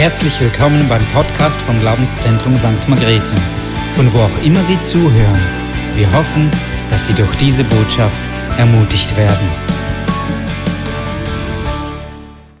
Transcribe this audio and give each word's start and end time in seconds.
Herzlich 0.00 0.40
willkommen 0.40 0.88
beim 0.88 1.04
Podcast 1.12 1.60
vom 1.60 1.78
Glaubenszentrum 1.78 2.56
St. 2.56 2.88
Margrethe, 2.88 3.34
von 3.92 4.10
wo 4.14 4.20
auch 4.20 4.42
immer 4.42 4.62
Sie 4.62 4.80
zuhören. 4.80 5.38
Wir 5.94 6.10
hoffen, 6.14 6.50
dass 6.90 7.06
Sie 7.06 7.12
durch 7.12 7.36
diese 7.36 7.64
Botschaft 7.64 8.18
ermutigt 8.56 9.14
werden. 9.14 9.46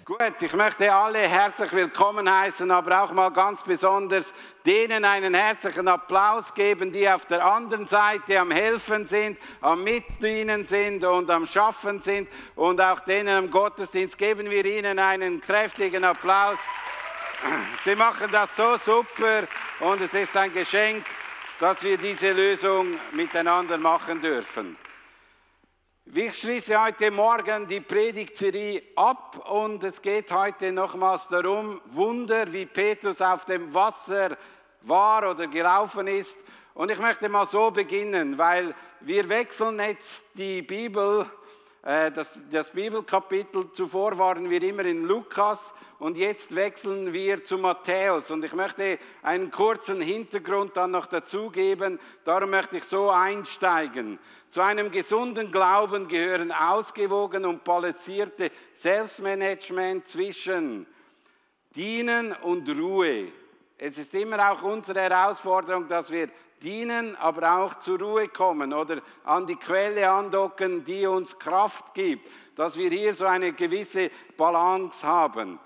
Gut, 0.04 0.42
ich 0.42 0.52
möchte 0.52 0.92
alle 0.92 1.20
herzlich 1.20 1.72
willkommen 1.72 2.30
heißen, 2.30 2.70
aber 2.70 3.04
auch 3.04 3.12
mal 3.14 3.30
ganz 3.30 3.62
besonders 3.62 4.34
denen 4.66 5.06
einen 5.06 5.32
herzlichen 5.32 5.88
Applaus 5.88 6.52
geben, 6.52 6.92
die 6.92 7.08
auf 7.08 7.24
der 7.24 7.42
anderen 7.42 7.86
Seite 7.86 8.38
am 8.38 8.50
Helfen 8.50 9.08
sind, 9.08 9.38
am 9.62 9.82
Mitdienen 9.82 10.66
sind 10.66 11.02
und 11.04 11.30
am 11.30 11.46
Schaffen 11.46 12.02
sind 12.02 12.28
und 12.54 12.82
auch 12.82 13.00
denen 13.00 13.44
im 13.44 13.50
Gottesdienst 13.50 14.18
geben 14.18 14.50
wir 14.50 14.66
ihnen 14.66 14.98
einen 14.98 15.40
kräftigen 15.40 16.04
Applaus. 16.04 16.58
Sie 17.84 17.94
machen 17.94 18.30
das 18.30 18.54
so 18.54 18.76
super 18.76 19.44
und 19.80 20.00
es 20.02 20.12
ist 20.12 20.36
ein 20.36 20.52
Geschenk, 20.52 21.04
dass 21.58 21.82
wir 21.82 21.96
diese 21.96 22.32
Lösung 22.32 22.98
miteinander 23.12 23.78
machen 23.78 24.20
dürfen. 24.20 24.76
Ich 26.12 26.38
schließe 26.38 26.82
heute 26.82 27.10
Morgen 27.10 27.66
die 27.66 27.80
Predigtserie 27.80 28.82
ab 28.96 29.48
und 29.48 29.82
es 29.84 30.02
geht 30.02 30.30
heute 30.32 30.72
nochmals 30.72 31.28
darum, 31.28 31.80
Wunder, 31.86 32.52
wie 32.52 32.66
Petrus 32.66 33.22
auf 33.22 33.44
dem 33.44 33.72
Wasser 33.72 34.36
war 34.82 35.30
oder 35.30 35.46
gelaufen 35.46 36.08
ist. 36.08 36.38
Und 36.74 36.90
ich 36.90 36.98
möchte 36.98 37.28
mal 37.28 37.46
so 37.46 37.70
beginnen, 37.70 38.36
weil 38.36 38.74
wir 39.00 39.28
wechseln 39.28 39.78
jetzt 39.78 40.24
die 40.34 40.62
Bibel, 40.62 41.24
äh, 41.82 42.10
das, 42.10 42.38
das 42.50 42.70
Bibelkapitel. 42.70 43.72
Zuvor 43.72 44.18
waren 44.18 44.50
wir 44.50 44.62
immer 44.62 44.84
in 44.84 45.04
Lukas 45.04 45.72
und 46.00 46.16
jetzt 46.16 46.54
wechseln 46.54 47.12
wir 47.12 47.44
zu 47.44 47.58
Matthäus. 47.58 48.30
Und 48.30 48.42
ich 48.42 48.54
möchte 48.54 48.98
einen 49.22 49.50
kurzen 49.50 50.00
Hintergrund 50.00 50.74
dann 50.76 50.92
noch 50.92 51.04
dazugeben. 51.04 52.00
Darum 52.24 52.50
möchte 52.50 52.78
ich 52.78 52.84
so 52.84 53.10
einsteigen. 53.10 54.18
Zu 54.48 54.62
einem 54.62 54.90
gesunden 54.90 55.52
Glauben 55.52 56.08
gehören 56.08 56.52
ausgewogen 56.52 57.44
und 57.44 57.64
balancierte 57.64 58.50
Selbstmanagement 58.74 60.08
zwischen 60.08 60.86
Dienen 61.76 62.32
und 62.32 62.66
Ruhe. 62.70 63.28
Es 63.76 63.98
ist 63.98 64.14
immer 64.14 64.50
auch 64.50 64.62
unsere 64.62 65.00
Herausforderung, 65.02 65.86
dass 65.86 66.10
wir 66.10 66.30
dienen, 66.62 67.14
aber 67.16 67.58
auch 67.58 67.74
zur 67.78 68.00
Ruhe 68.00 68.28
kommen 68.28 68.72
oder 68.72 69.02
an 69.24 69.46
die 69.46 69.56
Quelle 69.56 70.10
andocken, 70.10 70.82
die 70.82 71.06
uns 71.06 71.38
Kraft 71.38 71.92
gibt, 71.92 72.26
dass 72.56 72.78
wir 72.78 72.88
hier 72.88 73.14
so 73.14 73.26
eine 73.26 73.52
gewisse 73.52 74.10
Balance 74.38 75.06
haben. 75.06 75.58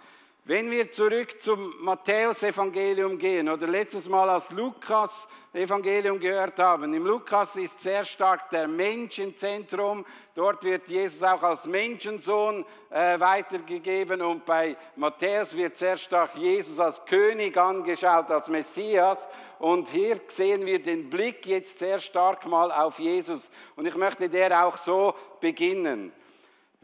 Wenn 0.47 0.71
wir 0.71 0.93
zurück 0.93 1.41
zum 1.41 1.73
Matthäusevangelium 1.81 3.17
gehen 3.17 3.49
oder 3.49 3.67
letztes 3.67 4.11
Mal 4.11 4.29
als 4.29 4.51
Lukas 4.51 5.27
Evangelium 5.55 6.21
gehört 6.21 6.59
haben, 6.59 6.93
im 6.93 7.07
Lukas 7.07 7.57
ist 7.57 7.81
sehr 7.81 8.05
stark 8.05 8.51
der 8.51 8.69
Mensch 8.69 9.19
im 9.21 9.35
Zentrum. 9.35 10.05
Dort 10.35 10.63
wird 10.63 10.87
Jesus 10.91 11.23
auch 11.23 11.43
als 11.43 11.65
Menschensohn 11.65 12.63
äh, 12.91 13.19
weitergegeben 13.19 14.21
und 14.21 14.45
bei 14.45 14.77
Matthäus 14.97 15.57
wird 15.57 15.79
sehr 15.79 15.97
stark 15.97 16.37
Jesus 16.37 16.79
als 16.79 17.03
König 17.07 17.57
angeschaut, 17.57 18.31
als 18.31 18.49
Messias. 18.49 19.27
Und 19.59 19.89
hier 19.89 20.21
sehen 20.29 20.67
wir 20.67 20.83
den 20.83 21.09
Blick 21.09 21.47
jetzt 21.47 21.79
sehr 21.79 21.99
stark 21.99 22.45
mal 22.45 22.71
auf 22.71 22.99
Jesus. 22.99 23.49
Und 23.77 23.87
ich 23.87 23.97
möchte 23.97 24.29
der 24.29 24.67
auch 24.67 24.77
so 24.77 25.15
beginnen. 25.41 26.13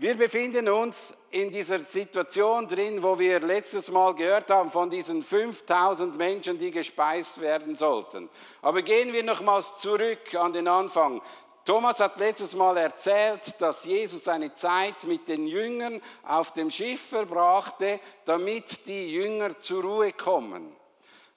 Wir 0.01 0.15
befinden 0.15 0.67
uns 0.71 1.13
in 1.31 1.51
dieser 1.51 1.79
Situation 1.81 2.67
drin, 2.67 3.03
wo 3.03 3.19
wir 3.19 3.39
letztes 3.39 3.91
Mal 3.91 4.15
gehört 4.15 4.51
haben 4.51 4.71
von 4.71 4.89
diesen 4.89 5.23
5000 5.23 6.17
Menschen, 6.17 6.59
die 6.59 6.71
gespeist 6.71 7.39
werden 7.39 7.77
sollten. 7.77 8.31
Aber 8.63 8.81
gehen 8.81 9.13
wir 9.13 9.23
nochmals 9.23 9.77
zurück 9.77 10.35
an 10.37 10.55
den 10.55 10.69
Anfang. 10.69 11.21
Thomas 11.67 12.01
hat 12.01 12.19
letztes 12.19 12.55
Mal 12.55 12.79
erzählt, 12.79 13.61
dass 13.61 13.85
Jesus 13.85 14.27
eine 14.27 14.55
Zeit 14.55 15.05
mit 15.05 15.29
den 15.29 15.47
Jüngern 15.47 16.01
auf 16.27 16.55
dem 16.55 16.71
Schiff 16.71 17.11
verbrachte, 17.11 18.01
damit 18.25 18.87
die 18.87 19.13
Jünger 19.13 19.61
zur 19.61 19.83
Ruhe 19.83 20.15
kommen. 20.15 20.80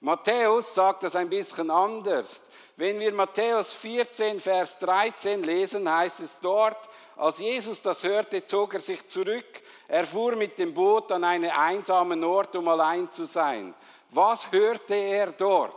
Matthäus 0.04 0.74
sagt 0.74 1.02
das 1.02 1.16
ein 1.16 1.30
bisschen 1.30 1.70
anders. 1.70 2.42
Wenn 2.76 3.00
wir 3.00 3.10
Matthäus 3.14 3.72
14, 3.72 4.38
Vers 4.38 4.78
13 4.80 5.42
lesen, 5.42 5.90
heißt 5.90 6.20
es 6.20 6.38
dort, 6.40 6.76
als 7.16 7.38
Jesus 7.38 7.80
das 7.80 8.04
hörte, 8.04 8.44
zog 8.44 8.74
er 8.74 8.82
sich 8.82 9.06
zurück. 9.06 9.46
Er 9.88 10.04
fuhr 10.04 10.36
mit 10.36 10.58
dem 10.58 10.74
Boot 10.74 11.10
an 11.10 11.24
einen 11.24 11.48
einsamen 11.48 12.22
Ort, 12.22 12.54
um 12.54 12.68
allein 12.68 13.10
zu 13.10 13.24
sein. 13.24 13.72
Was 14.10 14.52
hörte 14.52 14.94
er 14.94 15.32
dort? 15.32 15.74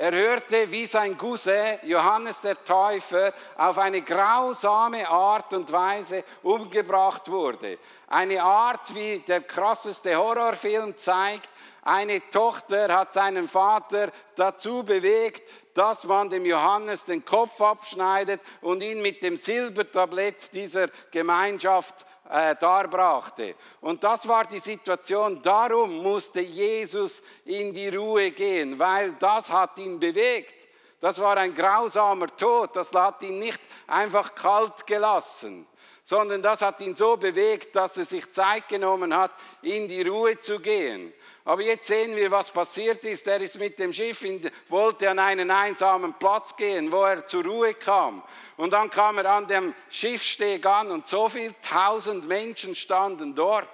Er 0.00 0.12
hörte, 0.12 0.70
wie 0.70 0.86
sein 0.86 1.18
Cousin 1.18 1.76
Johannes 1.82 2.40
der 2.40 2.64
Täufer 2.64 3.34
auf 3.56 3.78
eine 3.78 4.00
grausame 4.00 5.08
Art 5.08 5.52
und 5.52 5.72
Weise 5.72 6.22
umgebracht 6.44 7.28
wurde. 7.28 7.78
Eine 8.06 8.40
Art, 8.40 8.94
wie 8.94 9.18
der 9.18 9.40
krasseste 9.40 10.14
Horrorfilm 10.14 10.96
zeigt. 10.96 11.50
Eine 11.82 12.20
Tochter 12.30 12.96
hat 12.96 13.12
seinen 13.12 13.48
Vater 13.48 14.12
dazu 14.36 14.84
bewegt, 14.84 15.42
dass 15.74 16.04
man 16.04 16.30
dem 16.30 16.46
Johannes 16.46 17.04
den 17.04 17.24
Kopf 17.24 17.60
abschneidet 17.60 18.40
und 18.60 18.84
ihn 18.84 19.02
mit 19.02 19.20
dem 19.20 19.36
Silbertablett 19.36 20.54
dieser 20.54 20.90
Gemeinschaft 21.10 22.06
äh, 22.30 22.54
darbrachte. 22.56 23.54
Und 23.80 24.02
das 24.04 24.26
war 24.28 24.44
die 24.44 24.58
Situation. 24.58 25.42
Darum 25.42 26.02
musste 26.02 26.40
Jesus 26.40 27.22
in 27.44 27.72
die 27.72 27.88
Ruhe 27.88 28.30
gehen, 28.30 28.78
weil 28.78 29.12
das 29.12 29.50
hat 29.50 29.78
ihn 29.78 29.98
bewegt. 29.98 30.54
Das 31.00 31.18
war 31.20 31.36
ein 31.36 31.54
grausamer 31.54 32.34
Tod. 32.36 32.74
Das 32.74 32.92
hat 32.92 33.22
ihn 33.22 33.38
nicht 33.38 33.60
einfach 33.86 34.34
kalt 34.34 34.86
gelassen 34.86 35.66
sondern 36.08 36.40
das 36.40 36.62
hat 36.62 36.80
ihn 36.80 36.96
so 36.96 37.18
bewegt, 37.18 37.76
dass 37.76 37.98
er 37.98 38.06
sich 38.06 38.32
Zeit 38.32 38.66
genommen 38.66 39.14
hat, 39.14 39.30
in 39.60 39.86
die 39.88 40.00
Ruhe 40.00 40.40
zu 40.40 40.58
gehen. 40.58 41.12
Aber 41.44 41.60
jetzt 41.60 41.86
sehen 41.86 42.16
wir, 42.16 42.30
was 42.30 42.50
passiert 42.50 43.04
ist. 43.04 43.26
Er 43.26 43.42
ist 43.42 43.58
mit 43.58 43.78
dem 43.78 43.92
Schiff, 43.92 44.22
in, 44.22 44.50
wollte 44.70 45.10
an 45.10 45.18
einen 45.18 45.50
einsamen 45.50 46.14
Platz 46.14 46.56
gehen, 46.56 46.90
wo 46.90 47.02
er 47.02 47.26
zur 47.26 47.44
Ruhe 47.44 47.74
kam. 47.74 48.22
Und 48.56 48.70
dann 48.70 48.88
kam 48.88 49.18
er 49.18 49.26
an 49.26 49.48
dem 49.48 49.74
Schiffsteg 49.90 50.64
an 50.64 50.90
und 50.92 51.06
so 51.06 51.28
viel 51.28 51.54
tausend 51.60 52.26
Menschen 52.26 52.74
standen 52.74 53.34
dort. 53.34 53.68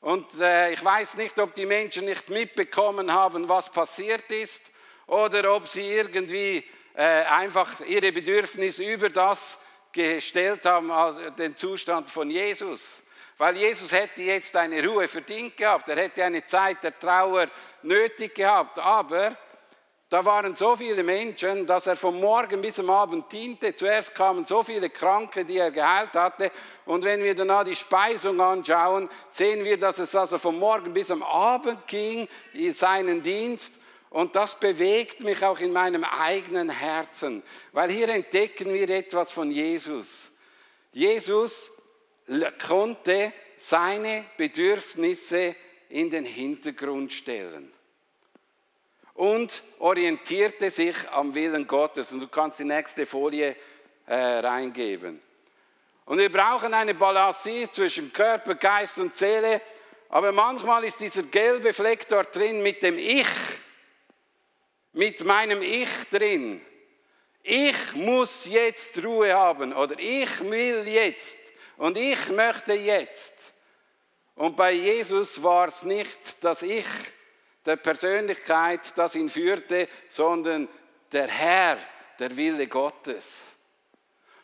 Und 0.00 0.26
äh, 0.40 0.72
ich 0.72 0.84
weiß 0.84 1.14
nicht, 1.18 1.38
ob 1.38 1.54
die 1.54 1.66
Menschen 1.66 2.06
nicht 2.06 2.28
mitbekommen 2.30 3.12
haben, 3.12 3.48
was 3.48 3.70
passiert 3.70 4.28
ist, 4.32 4.60
oder 5.06 5.54
ob 5.54 5.68
sie 5.68 5.88
irgendwie 5.88 6.64
äh, 6.94 7.22
einfach 7.22 7.78
ihre 7.82 8.10
Bedürfnisse 8.10 8.82
über 8.82 9.08
das 9.08 9.56
gestellt 9.96 10.64
haben, 10.64 10.92
den 11.36 11.56
Zustand 11.56 12.10
von 12.10 12.30
Jesus. 12.30 13.02
Weil 13.38 13.56
Jesus 13.56 13.90
hätte 13.92 14.22
jetzt 14.22 14.54
eine 14.56 14.86
Ruhe 14.86 15.08
verdient 15.08 15.56
gehabt, 15.56 15.88
er 15.88 15.96
hätte 15.96 16.24
eine 16.24 16.46
Zeit 16.46 16.82
der 16.82 16.98
Trauer 16.98 17.48
nötig 17.82 18.34
gehabt, 18.34 18.78
aber 18.78 19.36
da 20.08 20.24
waren 20.24 20.54
so 20.54 20.76
viele 20.76 21.02
Menschen, 21.02 21.66
dass 21.66 21.88
er 21.88 21.96
vom 21.96 22.20
Morgen 22.20 22.60
bis 22.62 22.78
am 22.78 22.90
Abend 22.90 23.30
diente. 23.32 23.74
Zuerst 23.74 24.14
kamen 24.14 24.44
so 24.44 24.62
viele 24.62 24.88
Kranke, 24.88 25.44
die 25.44 25.58
er 25.58 25.72
geheilt 25.72 26.14
hatte. 26.14 26.52
Und 26.84 27.02
wenn 27.02 27.24
wir 27.24 27.34
danach 27.34 27.64
die 27.64 27.74
Speisung 27.74 28.40
anschauen, 28.40 29.10
sehen 29.30 29.64
wir, 29.64 29.76
dass 29.76 29.98
es 29.98 30.14
also 30.14 30.38
vom 30.38 30.60
Morgen 30.60 30.92
bis 30.92 31.10
am 31.10 31.24
Abend 31.24 31.88
ging, 31.88 32.28
in 32.52 32.72
seinen 32.72 33.20
Dienst. 33.20 33.72
Und 34.16 34.34
das 34.34 34.58
bewegt 34.58 35.20
mich 35.20 35.44
auch 35.44 35.60
in 35.60 35.74
meinem 35.74 36.02
eigenen 36.02 36.70
Herzen, 36.70 37.42
weil 37.72 37.90
hier 37.90 38.08
entdecken 38.08 38.72
wir 38.72 38.88
etwas 38.88 39.30
von 39.30 39.50
Jesus. 39.50 40.30
Jesus 40.90 41.70
konnte 42.66 43.34
seine 43.58 44.24
Bedürfnisse 44.38 45.54
in 45.90 46.08
den 46.08 46.24
Hintergrund 46.24 47.12
stellen 47.12 47.70
und 49.12 49.62
orientierte 49.80 50.70
sich 50.70 50.96
am 51.10 51.34
Willen 51.34 51.66
Gottes. 51.66 52.10
Und 52.10 52.20
du 52.20 52.28
kannst 52.28 52.58
die 52.58 52.64
nächste 52.64 53.04
Folie 53.04 53.54
äh, 54.06 54.14
reingeben. 54.14 55.20
Und 56.06 56.16
wir 56.16 56.32
brauchen 56.32 56.72
eine 56.72 56.94
Balance 56.94 57.70
zwischen 57.70 58.10
Körper, 58.14 58.54
Geist 58.54 58.98
und 58.98 59.14
Seele. 59.14 59.60
Aber 60.08 60.32
manchmal 60.32 60.84
ist 60.84 61.00
dieser 61.00 61.24
gelbe 61.24 61.74
Fleck 61.74 62.08
dort 62.08 62.34
drin 62.34 62.62
mit 62.62 62.82
dem 62.82 62.96
Ich, 62.96 63.26
mit 64.96 65.24
meinem 65.24 65.60
Ich 65.62 66.08
drin. 66.10 66.60
Ich 67.42 67.94
muss 67.94 68.46
jetzt 68.46 69.02
Ruhe 69.04 69.32
haben 69.32 69.72
oder 69.72 69.94
ich 69.98 70.40
will 70.40 70.88
jetzt 70.88 71.36
und 71.76 71.98
ich 71.98 72.28
möchte 72.30 72.72
jetzt. 72.72 73.34
Und 74.34 74.56
bei 74.56 74.72
Jesus 74.72 75.40
war 75.42 75.68
es 75.68 75.82
nicht 75.82 76.42
das 76.42 76.62
Ich 76.62 76.86
der 77.64 77.76
Persönlichkeit, 77.76 78.96
das 78.96 79.14
ihn 79.14 79.28
führte, 79.28 79.88
sondern 80.08 80.66
der 81.12 81.28
Herr, 81.28 81.78
der 82.18 82.34
Wille 82.36 82.66
Gottes. 82.66 83.46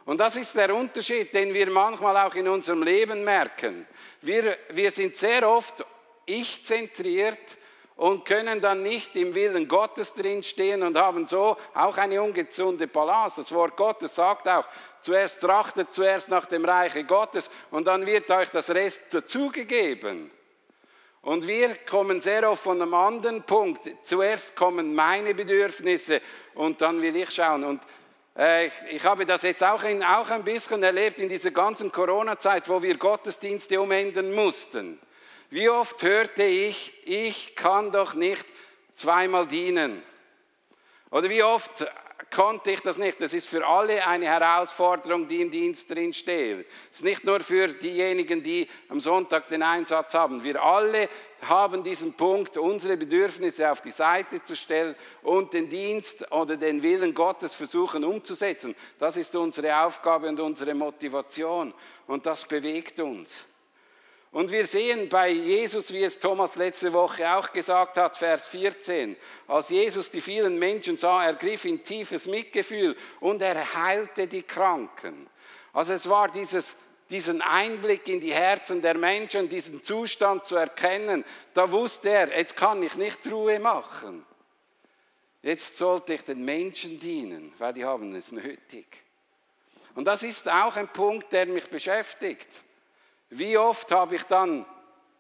Und 0.05 0.19
das 0.19 0.37
ist 0.37 0.55
der 0.55 0.75
Unterschied, 0.75 1.33
den 1.33 1.55
wir 1.55 1.71
manchmal 1.71 2.17
auch 2.17 2.35
in 2.35 2.49
unserem 2.49 2.83
Leben 2.83 3.25
merken. 3.25 3.87
Wir, 4.21 4.59
wir 4.71 4.91
sind 4.91 5.17
sehr 5.17 5.49
oft 5.49 5.85
ich-zentriert 6.27 7.57
und 8.03 8.25
können 8.25 8.61
dann 8.61 8.83
nicht 8.83 9.15
im 9.15 9.33
Willen 9.33 9.69
Gottes 9.69 10.13
drinstehen 10.13 10.83
und 10.83 10.99
haben 10.99 11.29
so 11.29 11.57
auch 11.73 11.97
eine 11.97 12.21
ungesunde 12.21 12.89
Balance. 12.89 13.43
Das 13.43 13.53
Wort 13.53 13.77
Gottes 13.77 14.17
sagt 14.17 14.49
auch, 14.49 14.65
zuerst 15.01 15.41
trachtet 15.41 15.95
zuerst 15.95 16.29
nach 16.29 16.47
dem 16.47 16.65
Reiche 16.65 17.05
Gottes 17.05 17.49
und 17.71 17.87
dann 17.87 18.05
wird 18.05 18.29
euch 18.29 18.49
das 18.49 18.71
Rest 18.71 19.03
dazugegeben. 19.11 20.33
Und 21.21 21.47
wir 21.47 21.77
kommen 21.89 22.21
sehr 22.21 22.51
oft 22.51 22.65
von 22.65 22.83
einem 22.83 22.93
anderen 22.93 23.45
Punkt. 23.45 23.89
Zuerst 24.03 24.57
kommen 24.57 24.97
meine 24.97 25.33
Bedürfnisse 25.33 26.21
und 26.55 26.81
dann 26.83 27.01
will 27.01 27.15
ich 27.15 27.31
schauen. 27.31 27.63
Und 27.63 27.83
äh, 28.37 28.67
ich 28.91 29.05
habe 29.05 29.25
das 29.25 29.43
jetzt 29.43 29.63
auch, 29.63 29.85
in, 29.85 30.03
auch 30.03 30.29
ein 30.29 30.43
bisschen 30.43 30.83
erlebt 30.83 31.21
in 31.21 31.29
dieser 31.29 31.53
ganzen 31.53 31.93
Corona-Zeit, 31.93 32.69
wo 32.69 32.83
wir 32.83 32.97
Gottesdienste 32.97 33.81
umändern 33.81 34.33
mussten. 34.33 34.99
Wie 35.53 35.69
oft 35.69 36.03
hörte 36.03 36.45
ich, 36.45 36.95
ich 37.05 37.55
kann 37.55 37.93
doch 37.93 38.15
nicht 38.15 38.47
zweimal 38.95 39.47
dienen. 39.47 40.03
Oder 41.11 41.29
wie 41.29 41.43
oft 41.43 41.87
konnte 42.35 42.71
ich 42.71 42.81
das 42.81 42.97
nicht. 42.97 43.21
Das 43.21 43.35
ist 43.35 43.51
für 43.51 43.67
alle 43.67 44.07
eine 44.07 44.25
Herausforderung, 44.25 45.29
die 45.29 45.43
im 45.43 45.51
Dienst 45.51 45.91
drin 45.91 46.15
stehen. 46.15 46.65
Es 46.91 47.01
ist 47.01 47.05
nicht 47.05 47.25
nur 47.25 47.41
für 47.41 47.69
diejenigen, 47.69 48.43
die 48.43 48.67
am 48.89 48.99
Sonntag 48.99 49.47
den 49.49 49.63
Einsatz 49.63 50.15
haben. 50.15 50.43
Wir 50.43 50.63
alle 50.63 51.11
haben 51.43 51.85
diesen 51.85 52.15
Punkt, 52.15 52.57
unsere 52.57 52.97
Bedürfnisse 52.97 53.71
auf 53.71 53.83
die 53.83 53.91
Seite 53.91 54.43
zu 54.43 54.57
stellen 54.57 54.97
und 55.23 55.53
den 55.53 55.69
Dienst 55.69 56.33
oder 56.33 56.57
den 56.57 56.83
Willen 56.83 57.13
Gottes 57.13 57.55
versuchen 57.55 58.05
umzusetzen. 58.05 58.75
Das 58.99 59.19
ist 59.19 59.37
unsere 59.37 59.85
Aufgabe 59.85 60.31
und 60.31 60.41
unsere 60.41 60.73
Motivation. 60.73 61.75
Und 62.07 62.25
das 62.25 62.47
bewegt 62.47 62.99
uns. 63.01 63.45
Und 64.33 64.51
wir 64.51 64.67
sehen 64.67 65.11
bei 65.11 65.29
Jesus, 65.29 65.93
wie 65.93 66.03
es 66.03 66.19
Thomas 66.19 66.57
letzte 66.57 66.91
Woche 66.95 67.31
auch 67.31 67.53
gesagt 67.53 67.99
hat, 67.99 68.17
Vers 68.17 68.47
14, 68.47 69.15
als 69.47 69.69
Jesus 69.69 70.11
die 70.11 70.23
vielen 70.23 70.59
Menschen 70.59 70.97
sah, 70.97 71.27
ergriff 71.27 71.67
ihn 71.67 71.85
tiefes 71.85 72.27
Mitgefühl 72.27 72.97
und 73.21 73.43
er 73.43 73.75
heilte 73.75 74.27
die 74.27 74.43
Kranken. 74.43 75.29
Also 75.75 75.93
es 75.93 76.09
war 76.09 76.31
dieses, 76.31 76.77
diesen 77.11 77.43
Einblick 77.43 78.09
in 78.09 78.21
die 78.21 78.33
Herzen 78.33 78.81
der 78.81 78.97
Menschen, 78.97 79.51
diesen 79.51 79.83
Zustand 79.83 80.47
zu 80.47 80.57
erkennen. 80.57 81.27
Da 81.53 81.71
wusste 81.71 82.09
er, 82.09 82.35
jetzt 82.35 82.57
kann 82.57 82.83
ich 82.83 82.95
nicht 82.95 83.19
Ruhe 83.31 83.61
machen. 83.61 84.25
Jetzt 85.43 85.77
sollte 85.77 86.15
ich 86.15 86.23
den 86.23 86.43
Menschen 86.43 86.99
dienen, 86.99 87.53
weil 87.59 87.75
die 87.75 87.85
haben 87.85 88.15
es 88.15 88.33
nötig. 88.33 88.87
Und 89.95 90.07
das 90.07 90.23
ist 90.23 90.49
auch 90.49 90.75
ein 90.77 90.89
Punkt, 90.89 91.31
der 91.35 91.45
mich 91.45 91.69
beschäftigt. 91.69 92.49
Wie 93.35 93.57
oft 93.57 93.91
habe 93.91 94.17
ich 94.17 94.25
dann 94.25 94.67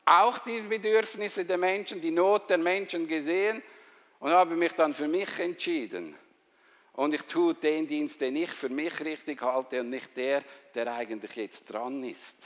auch 0.05 0.38
die 0.41 0.61
Bedürfnisse 0.61 1.47
der 1.47 1.56
Menschen, 1.56 1.99
die 1.99 2.11
Not 2.11 2.50
der 2.50 2.59
Menschen 2.59 3.09
gesehen 3.09 3.62
und 4.20 4.31
habe 4.31 4.55
mich 4.55 4.73
dann 4.73 4.93
für 4.93 5.09
mich 5.09 5.38
entschieden. 5.38 6.14
Und 6.93 7.14
ich 7.14 7.23
tue 7.23 7.55
den 7.55 7.87
Dienst, 7.87 8.20
den 8.20 8.37
ich 8.37 8.50
für 8.50 8.69
mich 8.69 9.00
richtig 9.03 9.41
halte 9.41 9.81
und 9.81 9.88
nicht 9.88 10.14
der, 10.14 10.43
der 10.75 10.93
eigentlich 10.93 11.35
jetzt 11.37 11.64
dran 11.64 12.05
ist. 12.05 12.37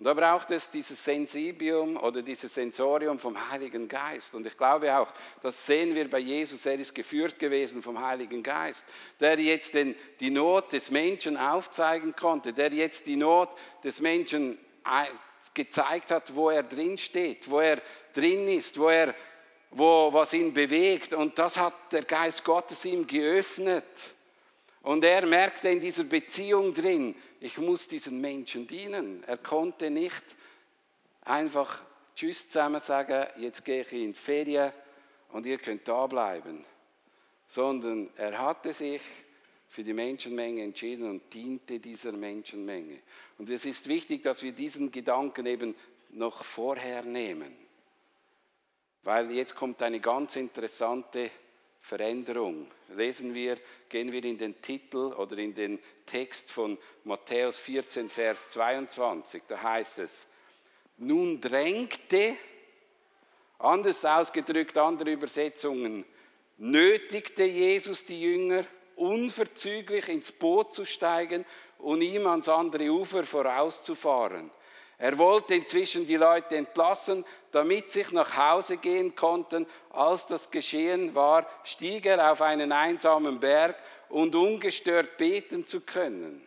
Und 0.00 0.06
da 0.06 0.14
braucht 0.14 0.50
es 0.50 0.70
dieses 0.70 1.04
Sensibium 1.04 1.98
oder 1.98 2.22
dieses 2.22 2.54
Sensorium 2.54 3.18
vom 3.18 3.50
Heiligen 3.50 3.86
Geist. 3.86 4.34
Und 4.34 4.46
ich 4.46 4.56
glaube 4.56 4.96
auch, 4.96 5.08
das 5.42 5.66
sehen 5.66 5.94
wir 5.94 6.08
bei 6.08 6.20
Jesus, 6.20 6.64
er 6.64 6.76
ist 6.78 6.94
geführt 6.94 7.38
gewesen 7.38 7.82
vom 7.82 8.00
Heiligen 8.00 8.42
Geist, 8.42 8.82
der 9.20 9.38
jetzt 9.38 9.74
den, 9.74 9.94
die 10.18 10.30
Not 10.30 10.72
des 10.72 10.90
Menschen 10.90 11.36
aufzeigen 11.36 12.16
konnte, 12.16 12.54
der 12.54 12.72
jetzt 12.72 13.06
die 13.06 13.16
Not 13.16 13.50
des 13.84 14.00
Menschen 14.00 14.58
gezeigt 15.52 16.10
hat, 16.10 16.34
wo 16.34 16.48
er 16.48 16.62
drin 16.62 16.96
steht, 16.96 17.50
wo 17.50 17.60
er 17.60 17.82
drin 18.14 18.48
ist, 18.48 18.78
wo 18.78 18.88
er, 18.88 19.14
wo, 19.70 20.10
was 20.14 20.32
ihn 20.32 20.54
bewegt. 20.54 21.12
Und 21.12 21.38
das 21.38 21.58
hat 21.58 21.74
der 21.92 22.04
Geist 22.04 22.42
Gottes 22.42 22.86
ihm 22.86 23.06
geöffnet. 23.06 23.84
Und 24.82 25.04
er 25.04 25.26
merkte 25.26 25.68
in 25.68 25.80
dieser 25.80 26.04
Beziehung 26.04 26.72
drin, 26.72 27.14
ich 27.40 27.58
muss 27.58 27.86
diesen 27.86 28.20
Menschen 28.20 28.66
dienen. 28.66 29.22
Er 29.24 29.36
konnte 29.36 29.90
nicht 29.90 30.24
einfach 31.22 31.82
Tschüss 32.16 32.48
zusammen 32.48 32.80
sagen, 32.80 33.26
jetzt 33.38 33.64
gehe 33.64 33.82
ich 33.82 33.92
in 33.92 34.12
die 34.12 34.18
Ferien 34.18 34.72
und 35.32 35.46
ihr 35.46 35.58
könnt 35.58 35.86
da 35.86 36.06
bleiben. 36.06 36.64
Sondern 37.46 38.10
er 38.16 38.38
hatte 38.38 38.72
sich 38.72 39.02
für 39.68 39.84
die 39.84 39.92
Menschenmenge 39.92 40.62
entschieden 40.62 41.08
und 41.08 41.32
diente 41.32 41.78
dieser 41.78 42.12
Menschenmenge. 42.12 42.98
Und 43.38 43.50
es 43.50 43.66
ist 43.66 43.86
wichtig, 43.86 44.22
dass 44.22 44.42
wir 44.42 44.52
diesen 44.52 44.90
Gedanken 44.90 45.46
eben 45.46 45.76
noch 46.10 46.42
vorher 46.42 47.02
nehmen. 47.02 47.56
Weil 49.02 49.30
jetzt 49.30 49.54
kommt 49.54 49.80
eine 49.82 50.00
ganz 50.00 50.36
interessante 50.36 51.30
Veränderung. 51.80 52.66
Lesen 52.94 53.34
wir, 53.34 53.58
gehen 53.88 54.12
wir 54.12 54.24
in 54.24 54.38
den 54.38 54.60
Titel 54.60 55.12
oder 55.14 55.38
in 55.38 55.54
den 55.54 55.78
Text 56.06 56.50
von 56.50 56.78
Matthäus 57.04 57.58
14, 57.58 58.08
Vers 58.08 58.50
22. 58.50 59.42
Da 59.48 59.62
heißt 59.62 59.98
es, 59.98 60.26
nun 60.98 61.40
drängte, 61.40 62.36
anders 63.58 64.04
ausgedrückt, 64.04 64.76
andere 64.76 65.12
Übersetzungen, 65.12 66.04
nötigte 66.58 67.44
Jesus 67.44 68.04
die 68.04 68.20
Jünger, 68.20 68.64
unverzüglich 68.96 70.08
ins 70.08 70.30
Boot 70.30 70.74
zu 70.74 70.84
steigen 70.84 71.46
und 71.78 72.02
ihm 72.02 72.26
ans 72.26 72.48
andere 72.48 72.90
Ufer 72.90 73.24
vorauszufahren. 73.24 74.50
Er 75.00 75.16
wollte 75.16 75.54
inzwischen 75.54 76.06
die 76.06 76.16
Leute 76.16 76.56
entlassen, 76.56 77.24
damit 77.52 77.90
sie 77.90 78.04
nach 78.10 78.36
Hause 78.36 78.76
gehen 78.76 79.16
konnten. 79.16 79.66
Als 79.88 80.26
das 80.26 80.50
geschehen 80.50 81.14
war, 81.14 81.46
stieg 81.64 82.04
er 82.04 82.30
auf 82.30 82.42
einen 82.42 82.70
einsamen 82.70 83.40
Berg 83.40 83.76
und 84.10 84.34
ungestört 84.34 85.16
beten 85.16 85.64
zu 85.64 85.80
können. 85.80 86.46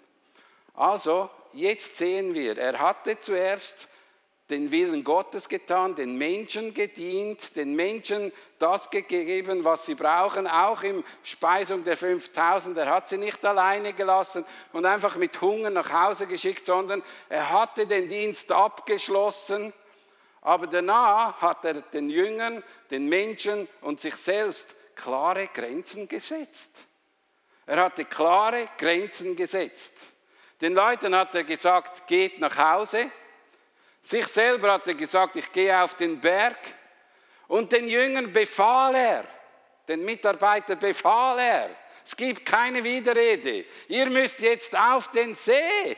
Also, 0.75 1.31
jetzt 1.51 1.97
sehen 1.97 2.35
wir, 2.35 2.55
er 2.55 2.77
hatte 2.77 3.19
zuerst 3.19 3.87
den 4.49 4.71
Willen 4.71 5.03
Gottes 5.03 5.47
getan, 5.47 5.95
den 5.95 6.17
Menschen 6.17 6.73
gedient, 6.73 7.55
den 7.55 7.75
Menschen 7.75 8.31
das 8.59 8.89
gegeben, 8.89 9.63
was 9.63 9.85
sie 9.85 9.95
brauchen, 9.95 10.47
auch 10.47 10.83
im 10.83 11.03
Speisung 11.23 11.83
der 11.83 11.95
5000. 11.95 12.77
Er 12.77 12.89
hat 12.89 13.07
sie 13.07 13.17
nicht 13.17 13.43
alleine 13.45 13.93
gelassen 13.93 14.45
und 14.73 14.85
einfach 14.85 15.15
mit 15.15 15.39
Hunger 15.39 15.69
nach 15.69 15.91
Hause 15.91 16.27
geschickt, 16.27 16.65
sondern 16.65 17.01
er 17.29 17.49
hatte 17.49 17.87
den 17.87 18.09
Dienst 18.09 18.51
abgeschlossen. 18.51 19.71
Aber 20.41 20.67
danach 20.67 21.41
hat 21.41 21.63
er 21.63 21.75
den 21.75 22.09
Jüngern, 22.09 22.61
den 22.91 23.07
Menschen 23.07 23.67
und 23.79 24.01
sich 24.01 24.15
selbst 24.15 24.67
klare 24.95 25.47
Grenzen 25.47 26.07
gesetzt. 26.09 26.69
Er 27.65 27.77
hatte 27.77 28.03
klare 28.03 28.67
Grenzen 28.77 29.37
gesetzt. 29.37 29.93
Den 30.59 30.73
Leuten 30.73 31.15
hat 31.15 31.33
er 31.33 31.45
gesagt, 31.45 32.07
geht 32.07 32.39
nach 32.39 32.57
Hause 32.57 33.09
sich 34.03 34.27
selber 34.27 34.73
hat 34.73 34.87
er 34.87 34.93
gesagt, 34.93 35.35
ich 35.35 35.51
gehe 35.51 35.81
auf 35.81 35.95
den 35.95 36.19
Berg. 36.19 36.57
Und 37.47 37.71
den 37.71 37.87
Jüngern 37.87 38.31
befahl 38.31 38.95
er, 38.95 39.25
den 39.87 40.03
Mitarbeiter 40.03 40.75
befahl 40.75 41.39
er, 41.39 41.69
es 42.05 42.15
gibt 42.15 42.45
keine 42.45 42.83
Widerrede. 42.83 43.65
Ihr 43.87 44.09
müsst 44.09 44.39
jetzt 44.39 44.77
auf 44.77 45.09
den 45.11 45.35
See. 45.35 45.95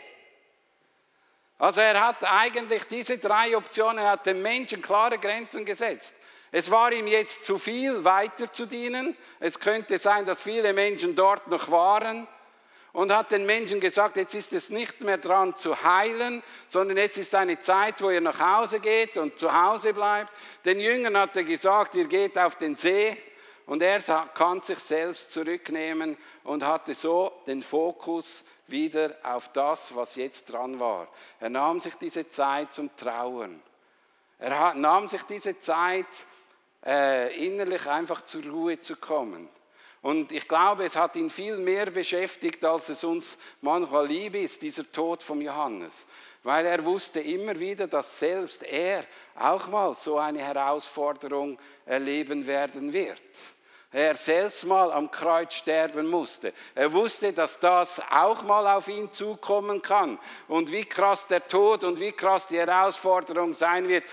Also 1.57 1.81
er 1.81 1.99
hat 1.99 2.23
eigentlich 2.23 2.83
diese 2.85 3.17
drei 3.17 3.55
Optionen, 3.57 3.99
er 3.99 4.11
hat 4.11 4.25
den 4.25 4.41
Menschen 4.41 4.81
klare 4.81 5.17
Grenzen 5.17 5.65
gesetzt. 5.65 6.13
Es 6.51 6.69
war 6.69 6.91
ihm 6.91 7.07
jetzt 7.07 7.45
zu 7.45 7.57
viel, 7.57 8.03
weiter 8.03 8.51
zu 8.51 8.65
dienen. 8.65 9.17
Es 9.39 9.59
könnte 9.59 9.97
sein, 9.97 10.25
dass 10.25 10.43
viele 10.43 10.73
Menschen 10.73 11.15
dort 11.15 11.47
noch 11.47 11.71
waren 11.71 12.27
und 12.95 13.11
hat 13.11 13.31
den 13.31 13.45
Menschen 13.45 13.81
gesagt, 13.81 14.15
jetzt 14.15 14.33
ist 14.35 14.53
es 14.53 14.69
nicht 14.69 15.01
mehr 15.01 15.17
dran 15.17 15.53
zu 15.57 15.83
heilen, 15.83 16.41
sondern 16.69 16.95
jetzt 16.95 17.17
ist 17.17 17.35
eine 17.35 17.59
Zeit, 17.59 18.01
wo 18.01 18.09
ihr 18.09 18.21
nach 18.21 18.39
Hause 18.39 18.79
geht 18.79 19.17
und 19.17 19.37
zu 19.37 19.51
Hause 19.51 19.93
bleibt. 19.93 20.31
Den 20.63 20.79
Jüngern 20.79 21.17
hat 21.17 21.35
er 21.35 21.43
gesagt, 21.43 21.95
ihr 21.95 22.05
geht 22.05 22.37
auf 22.39 22.55
den 22.55 22.77
See 22.77 23.17
und 23.65 23.81
er 23.81 23.99
kann 24.33 24.61
sich 24.61 24.79
selbst 24.79 25.33
zurücknehmen 25.33 26.15
und 26.45 26.63
hatte 26.63 26.93
so 26.93 27.33
den 27.45 27.63
Fokus 27.63 28.45
wieder 28.67 29.13
auf 29.23 29.51
das, 29.51 29.93
was 29.93 30.15
jetzt 30.15 30.45
dran 30.45 30.79
war. 30.79 31.09
Er 31.41 31.49
nahm 31.49 31.81
sich 31.81 31.95
diese 31.95 32.29
Zeit 32.29 32.73
zum 32.73 32.95
Trauern. 32.95 33.61
Er 34.39 34.73
nahm 34.73 35.09
sich 35.09 35.23
diese 35.23 35.59
Zeit, 35.59 36.07
äh, 36.85 37.45
innerlich 37.45 37.87
einfach 37.87 38.21
zur 38.21 38.45
Ruhe 38.45 38.79
zu 38.79 38.95
kommen. 38.95 39.49
Und 40.05 40.31
ich 40.31 40.47
glaube, 40.47 40.85
es 40.85 40.95
hat 40.95 41.15
ihn 41.15 41.31
viel 41.31 41.57
mehr 41.57 41.87
beschäftigt, 41.87 42.63
als 42.63 42.89
es 42.89 43.03
uns 43.03 43.39
manchmal 43.61 44.05
lieb 44.05 44.35
ist, 44.35 44.61
dieser 44.61 44.91
Tod 44.91 45.23
von 45.23 45.41
Johannes. 45.41 46.05
Weil 46.43 46.67
er 46.67 46.85
wusste 46.85 47.21
immer 47.21 47.59
wieder, 47.59 47.87
dass 47.87 48.19
selbst 48.19 48.61
er 48.61 49.03
auch 49.33 49.67
mal 49.67 49.95
so 49.95 50.19
eine 50.19 50.37
Herausforderung 50.37 51.57
erleben 51.87 52.45
werden 52.45 52.93
wird. 52.93 53.19
Er 53.91 54.15
selbst 54.15 54.63
mal 54.65 54.91
am 54.91 55.09
Kreuz 55.09 55.55
sterben 55.55 56.05
musste. 56.05 56.53
Er 56.75 56.93
wusste, 56.93 57.33
dass 57.33 57.59
das 57.59 57.99
auch 58.11 58.43
mal 58.43 58.67
auf 58.75 58.87
ihn 58.87 59.11
zukommen 59.11 59.81
kann. 59.81 60.19
Und 60.47 60.71
wie 60.71 60.85
krass 60.85 61.25
der 61.25 61.47
Tod 61.47 61.83
und 61.83 61.99
wie 61.99 62.11
krass 62.11 62.45
die 62.45 62.59
Herausforderung 62.59 63.55
sein 63.55 63.87
wird, 63.87 64.03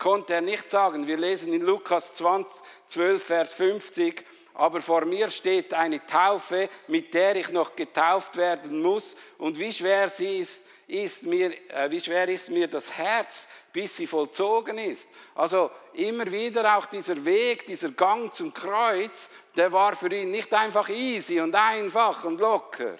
konnte 0.00 0.34
er 0.34 0.40
nicht 0.40 0.68
sagen. 0.68 1.06
Wir 1.06 1.18
lesen 1.18 1.52
in 1.52 1.60
Lukas 1.60 2.14
20, 2.16 2.52
12, 2.88 3.22
Vers 3.22 3.52
50, 3.52 4.24
aber 4.54 4.80
vor 4.80 5.04
mir 5.04 5.30
steht 5.30 5.72
eine 5.72 6.04
Taufe, 6.04 6.68
mit 6.88 7.14
der 7.14 7.36
ich 7.36 7.50
noch 7.50 7.76
getauft 7.76 8.36
werden 8.36 8.82
muss. 8.82 9.14
Und 9.38 9.58
wie 9.58 9.72
schwer 9.72 10.10
sie 10.10 10.38
ist, 10.38 10.62
ist 10.88 11.22
mir, 11.22 11.52
äh, 11.70 11.88
wie 11.90 12.00
schwer 12.00 12.28
ist 12.28 12.50
mir 12.50 12.66
das 12.66 12.90
Herz, 12.90 13.44
bis 13.72 13.96
sie 13.96 14.08
vollzogen 14.08 14.78
ist. 14.78 15.06
Also 15.36 15.70
immer 15.92 16.30
wieder 16.32 16.76
auch 16.76 16.86
dieser 16.86 17.24
Weg, 17.24 17.66
dieser 17.66 17.90
Gang 17.90 18.34
zum 18.34 18.52
Kreuz, 18.52 19.28
der 19.54 19.70
war 19.70 19.94
für 19.94 20.12
ihn 20.12 20.32
nicht 20.32 20.52
einfach 20.52 20.88
easy 20.88 21.40
und 21.40 21.54
einfach 21.54 22.24
und 22.24 22.40
locker. 22.40 22.98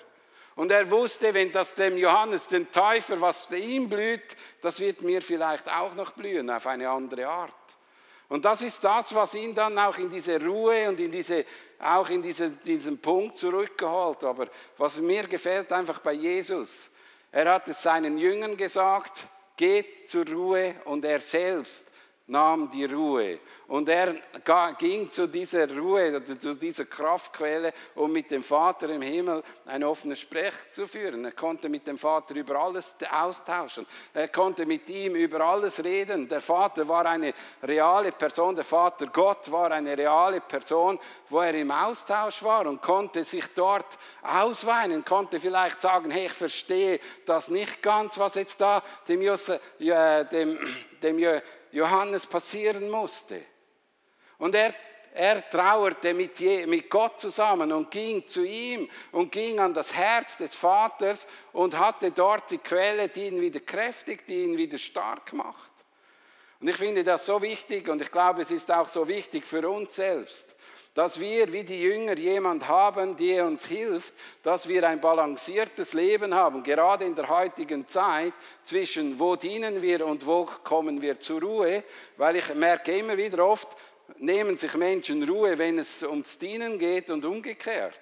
Und 0.56 0.72
er 0.72 0.90
wusste, 0.90 1.32
wenn 1.32 1.52
das 1.52 1.74
dem 1.74 1.96
Johannes, 1.96 2.48
dem 2.48 2.70
Täufer, 2.70 3.20
was 3.20 3.50
ihm 3.50 3.88
blüht, 3.88 4.36
das 4.60 4.80
wird 4.80 5.02
mir 5.02 5.22
vielleicht 5.22 5.70
auch 5.70 5.94
noch 5.94 6.12
blühen 6.12 6.50
auf 6.50 6.66
eine 6.66 6.88
andere 6.88 7.26
Art. 7.26 7.54
Und 8.28 8.44
das 8.44 8.62
ist 8.62 8.82
das, 8.84 9.14
was 9.14 9.34
ihn 9.34 9.54
dann 9.54 9.78
auch 9.78 9.98
in 9.98 10.10
diese 10.10 10.40
Ruhe 10.40 10.88
und 10.88 11.00
in 11.00 11.10
diese, 11.10 11.44
auch 11.80 12.08
in 12.08 12.22
diese, 12.22 12.50
diesen 12.50 12.98
Punkt 12.98 13.36
zurückgeholt. 13.36 14.22
Aber 14.22 14.48
was 14.78 15.00
mir 15.00 15.24
gefällt 15.26 15.72
einfach 15.72 15.98
bei 15.98 16.12
Jesus, 16.12 16.88
er 17.32 17.52
hat 17.52 17.68
es 17.68 17.82
seinen 17.82 18.18
Jüngern 18.18 18.56
gesagt, 18.56 19.26
geht 19.56 20.08
zur 20.08 20.26
Ruhe 20.26 20.76
und 20.84 21.04
er 21.04 21.20
selbst 21.20 21.89
nahm 22.30 22.70
die 22.70 22.84
Ruhe. 22.84 23.40
Und 23.66 23.88
er 23.88 24.14
ging 24.78 25.10
zu 25.10 25.28
dieser 25.28 25.68
Ruhe, 25.76 26.22
zu 26.40 26.54
dieser 26.54 26.84
Kraftquelle, 26.84 27.72
um 27.94 28.10
mit 28.10 28.30
dem 28.30 28.42
Vater 28.42 28.88
im 28.88 29.02
Himmel 29.02 29.42
ein 29.66 29.84
offenes 29.84 30.20
Sprech 30.20 30.54
zu 30.72 30.86
führen. 30.86 31.24
Er 31.24 31.32
konnte 31.32 31.68
mit 31.68 31.86
dem 31.86 31.98
Vater 31.98 32.34
über 32.34 32.56
alles 32.56 32.94
austauschen. 33.10 33.86
Er 34.12 34.28
konnte 34.28 34.66
mit 34.66 34.88
ihm 34.88 35.14
über 35.14 35.40
alles 35.40 35.82
reden. 35.82 36.28
Der 36.28 36.40
Vater 36.40 36.86
war 36.88 37.06
eine 37.06 37.32
reale 37.62 38.12
Person. 38.12 38.56
Der 38.56 38.64
Vater 38.64 39.06
Gott 39.06 39.50
war 39.50 39.70
eine 39.70 39.96
reale 39.96 40.40
Person, 40.40 40.98
wo 41.28 41.40
er 41.40 41.54
im 41.54 41.70
Austausch 41.70 42.42
war 42.42 42.66
und 42.66 42.80
konnte 42.82 43.24
sich 43.24 43.46
dort 43.54 43.98
ausweinen, 44.22 45.04
konnte 45.04 45.38
vielleicht 45.38 45.80
sagen, 45.80 46.10
hey, 46.10 46.26
ich 46.26 46.32
verstehe 46.32 47.00
das 47.26 47.48
nicht 47.48 47.82
ganz, 47.82 48.18
was 48.18 48.34
jetzt 48.34 48.60
da 48.60 48.82
dem, 49.08 49.22
Jose, 49.22 49.60
äh, 49.78 50.24
dem, 50.24 50.58
dem 51.02 51.18
Johannes 51.72 52.26
passieren 52.26 52.90
musste. 52.90 53.42
Und 54.38 54.54
er, 54.54 54.74
er 55.12 55.48
trauerte 55.48 56.14
mit, 56.14 56.38
Je, 56.38 56.66
mit 56.66 56.88
Gott 56.88 57.20
zusammen 57.20 57.72
und 57.72 57.90
ging 57.90 58.26
zu 58.26 58.44
ihm 58.44 58.88
und 59.12 59.30
ging 59.30 59.58
an 59.58 59.74
das 59.74 59.94
Herz 59.94 60.36
des 60.36 60.54
Vaters 60.54 61.26
und 61.52 61.78
hatte 61.78 62.10
dort 62.10 62.50
die 62.50 62.58
Quelle, 62.58 63.08
die 63.08 63.26
ihn 63.26 63.40
wieder 63.40 63.60
kräftigt, 63.60 64.28
die 64.28 64.44
ihn 64.44 64.56
wieder 64.56 64.78
stark 64.78 65.32
macht. 65.32 65.70
Und 66.60 66.68
ich 66.68 66.76
finde 66.76 67.04
das 67.04 67.26
so 67.26 67.40
wichtig 67.40 67.88
und 67.88 68.02
ich 68.02 68.10
glaube, 68.10 68.42
es 68.42 68.50
ist 68.50 68.70
auch 68.70 68.88
so 68.88 69.08
wichtig 69.08 69.46
für 69.46 69.68
uns 69.68 69.94
selbst 69.94 70.46
dass 70.94 71.20
wir 71.20 71.52
wie 71.52 71.62
die 71.62 71.80
Jünger 71.80 72.16
jemand 72.16 72.66
haben, 72.66 73.16
der 73.16 73.46
uns 73.46 73.66
hilft, 73.66 74.12
dass 74.42 74.68
wir 74.68 74.88
ein 74.88 75.00
balanciertes 75.00 75.92
Leben 75.92 76.34
haben, 76.34 76.62
gerade 76.62 77.04
in 77.04 77.14
der 77.14 77.28
heutigen 77.28 77.86
Zeit 77.86 78.32
zwischen 78.64 79.18
wo 79.18 79.36
dienen 79.36 79.82
wir 79.82 80.04
und 80.06 80.26
wo 80.26 80.46
kommen 80.64 81.00
wir 81.00 81.20
zur 81.20 81.40
Ruhe, 81.40 81.84
weil 82.16 82.36
ich 82.36 82.54
merke 82.54 82.96
immer 82.98 83.16
wieder 83.16 83.46
oft, 83.46 83.68
nehmen 84.18 84.58
sich 84.58 84.74
Menschen 84.74 85.28
Ruhe, 85.28 85.58
wenn 85.58 85.78
es 85.78 86.02
ums 86.02 86.38
Dienen 86.38 86.78
geht 86.78 87.10
und 87.10 87.24
umgekehrt. 87.24 88.00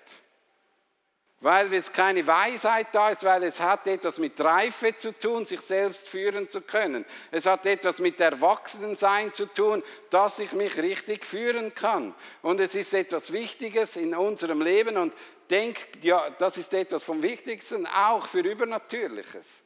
Weil 1.40 1.73
es 1.73 1.92
keine 1.92 2.26
Weisheit 2.26 2.88
da 2.92 3.11
ist, 3.11 3.23
weil 3.23 3.45
es 3.45 3.61
hat 3.61 3.87
etwas 3.87 4.18
mit 4.18 4.40
Reife 4.40 4.97
zu 4.97 5.16
tun, 5.16 5.47
sich 5.47 5.61
selbst 5.61 6.09
führen 6.09 6.49
zu 6.49 6.61
können. 6.62 7.04
Es 7.30 7.47
hat 7.47 7.64
etwas 7.64 8.00
mit 8.00 8.21
Erwachsenensein 8.21 9.33
zu 9.33 9.47
tun, 9.47 9.85
dass 10.11 10.40
ich 10.40 10.52
mich 10.52 10.76
richtig 10.78 11.25
führen 11.25 11.75
kann. 11.75 12.12
Und 12.42 12.59
es 12.59 12.75
ist 12.75 12.92
etwas 12.92 13.33
Wichtiges 13.33 13.95
in 13.95 14.16
unserem 14.16 14.62
Leben 14.62 14.97
und 14.97 15.12
denke, 15.49 15.83
ja, 16.02 16.28
das 16.30 16.57
ist 16.57 16.75
etwas 16.75 17.04
vom 17.04 17.23
Wichtigsten, 17.23 17.87
auch 17.87 18.26
für 18.26 18.40
Übernatürliches. 18.40 19.62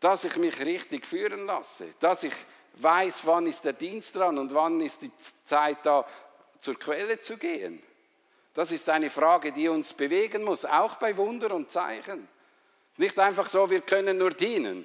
Dass 0.00 0.24
ich 0.24 0.36
mich 0.36 0.58
richtig 0.60 1.06
führen 1.06 1.46
lasse, 1.46 1.94
dass 2.00 2.24
ich 2.24 2.34
weiß, 2.74 3.24
wann 3.24 3.46
ist 3.46 3.64
der 3.64 3.72
Dienst 3.72 4.16
dran 4.16 4.36
und 4.38 4.52
wann 4.52 4.80
ist 4.80 5.02
die 5.02 5.12
Zeit 5.44 5.78
da, 5.84 6.04
zur 6.60 6.76
Quelle 6.76 7.20
zu 7.20 7.36
gehen. 7.36 7.82
Das 8.58 8.72
ist 8.72 8.88
eine 8.88 9.08
Frage, 9.08 9.52
die 9.52 9.68
uns 9.68 9.92
bewegen 9.92 10.42
muss, 10.42 10.64
auch 10.64 10.96
bei 10.96 11.16
Wunder 11.16 11.54
und 11.54 11.70
Zeichen. 11.70 12.26
Nicht 12.96 13.16
einfach 13.16 13.48
so, 13.48 13.70
wir 13.70 13.82
können 13.82 14.18
nur 14.18 14.30
dienen 14.30 14.84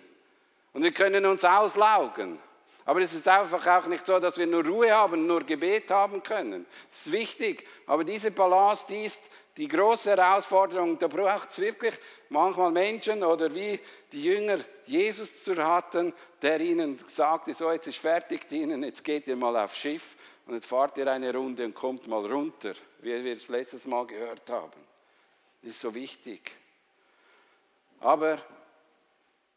und 0.73 0.83
wir 0.83 0.91
können 0.91 1.25
uns 1.25 1.43
auslaugen. 1.43 2.37
Aber 2.85 3.01
es 3.01 3.15
ist 3.15 3.27
einfach 3.27 3.65
auch 3.65 3.87
nicht 3.87 4.05
so, 4.05 4.19
dass 4.19 4.37
wir 4.37 4.45
nur 4.45 4.63
Ruhe 4.63 4.91
haben, 4.91 5.25
nur 5.25 5.43
Gebet 5.43 5.89
haben 5.89 6.21
können. 6.21 6.67
Das 6.91 7.07
ist 7.07 7.11
wichtig. 7.11 7.65
Aber 7.87 8.03
diese 8.03 8.29
Balance, 8.29 8.85
die 8.87 9.05
ist 9.05 9.21
die 9.57 9.67
große 9.67 10.11
Herausforderung. 10.11 10.99
Da 10.99 11.07
braucht 11.07 11.49
es 11.49 11.57
wirklich 11.57 11.95
manchmal 12.29 12.69
Menschen 12.69 13.23
oder 13.23 13.55
wie 13.55 13.79
die 14.11 14.23
Jünger 14.23 14.59
Jesus 14.85 15.43
zu 15.43 15.55
hatten, 15.55 16.13
der 16.43 16.61
ihnen 16.61 16.99
sagte, 17.07 17.55
so 17.55 17.71
jetzt 17.71 17.87
ist 17.87 17.97
fertig 17.97 18.47
dienen, 18.47 18.83
jetzt 18.83 19.03
geht 19.03 19.25
ihr 19.25 19.35
mal 19.35 19.57
aufs 19.57 19.79
Schiff 19.79 20.15
und 20.45 20.55
jetzt 20.55 20.65
fahrt 20.65 20.97
ihr 20.97 21.11
eine 21.11 21.33
Runde 21.33 21.65
und 21.65 21.73
kommt 21.73 22.07
mal 22.07 22.25
runter, 22.25 22.73
wie 22.99 23.23
wir 23.23 23.37
es 23.37 23.47
letztes 23.47 23.85
Mal 23.87 24.05
gehört 24.05 24.49
haben. 24.49 24.81
Das 25.61 25.71
ist 25.71 25.79
so 25.79 25.93
wichtig. 25.93 26.51
Aber 28.01 28.41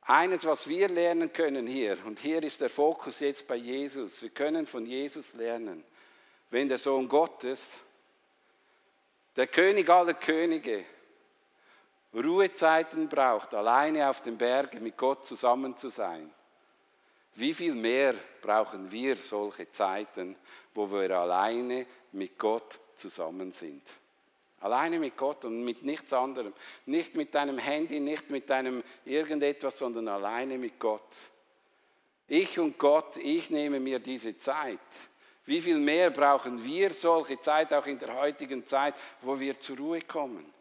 eines, 0.03 0.47
was 0.47 0.69
wir 0.69 0.89
lernen 0.89 1.33
können 1.33 1.67
hier, 1.67 1.99
und 2.07 2.21
hier 2.21 2.43
ist 2.45 2.61
der 2.61 2.71
Fokus 2.71 3.19
jetzt 3.19 3.49
bei 3.49 3.57
Jesus, 3.57 4.23
wir 4.23 4.31
können 4.31 4.67
von 4.67 4.87
Jesus 4.87 5.35
lernen, 5.35 5.83
wenn 6.51 6.69
der 6.69 6.79
Sohn 6.79 7.09
Gottes, 7.09 7.75
der 9.35 9.49
König 9.49 9.91
aller 9.91 10.15
Könige, 10.15 10.85
Ruhezeiten 12.15 13.09
braucht, 13.09 13.53
alleine 13.53 14.09
auf 14.09 14.23
dem 14.23 14.39
Berg 14.39 14.81
mit 14.81 14.97
Gott 14.97 15.27
zusammen 15.27 15.77
zu 15.77 15.89
sein, 15.89 16.33
wie 17.37 17.55
viel 17.55 17.75
mehr 17.75 18.15
brauchen 18.41 18.91
wir 18.91 19.17
solche 19.17 19.71
Zeiten, 19.71 20.37
wo 20.75 20.91
wir 20.91 21.11
alleine 21.11 21.87
mit 22.13 22.39
Gott 22.39 22.79
zusammen 22.97 23.53
sind? 23.53 23.83
Alleine 24.61 24.99
mit 24.99 25.17
Gott 25.17 25.45
und 25.45 25.63
mit 25.65 25.83
nichts 25.83 26.13
anderem. 26.13 26.55
Nicht 26.87 27.15
mit 27.15 27.35
deinem 27.35 27.59
Handy, 27.59 28.01
nicht 28.01 28.31
mit 28.31 28.49
deinem 28.49 28.83
irgendetwas, 29.05 29.79
sondern 29.79 30.09
alleine 30.09 30.57
mit 30.57 30.79
Gott. 30.79 31.15
Ich 32.27 32.59
und 32.59 32.79
Gott, 32.79 33.19
ich 33.19 33.51
nehme 33.51 33.81
mir 33.81 33.99
diese 33.99 34.37
Zeit. 34.39 34.81
Wie 35.45 35.61
viel 35.61 35.79
mehr 35.79 36.11
brauchen 36.11 36.65
wir 36.65 36.93
solche 36.93 37.39
Zeit, 37.39 37.73
auch 37.73 37.87
in 37.87 37.99
der 37.99 38.15
heutigen 38.17 38.67
Zeit, 38.67 38.95
wo 39.21 39.39
wir 39.39 39.61
zur 39.61 39.77
Ruhe 39.77 40.01
kommen? 40.01 40.56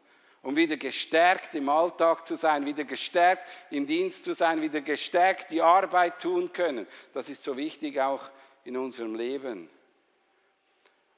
Um 0.46 0.56
wieder 0.56 0.78
gestärkt 0.78 1.56
im 1.56 1.68
Alltag 1.70 2.28
zu 2.28 2.36
sein, 2.36 2.68
wieder 2.68 2.84
gestärkt 2.84 3.50
im 3.72 3.88
Dienst 3.88 4.24
zu 4.24 4.34
sein, 4.34 4.62
wieder 4.62 4.80
gestärkt 4.80 5.50
die 5.50 5.62
Arbeit 5.62 6.22
tun 6.22 6.54
können. 6.54 6.86
Das 7.16 7.30
ist 7.30 7.42
so 7.42 7.58
wichtig 7.58 8.00
auch 8.00 8.22
in 8.64 8.78
unserem 8.78 9.16
Leben. 9.16 9.68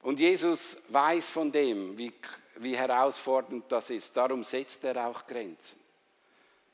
Und 0.02 0.18
Jesus 0.18 0.78
weiß 0.88 1.30
von 1.30 1.52
dem, 1.52 1.98
wie, 1.98 2.14
wie 2.56 2.78
herausfordernd 2.78 3.66
das 3.68 3.90
ist. 3.90 4.16
Darum 4.16 4.46
setzt 4.46 4.86
er 4.86 5.06
auch 5.06 5.28
Grenzen. 5.28 5.78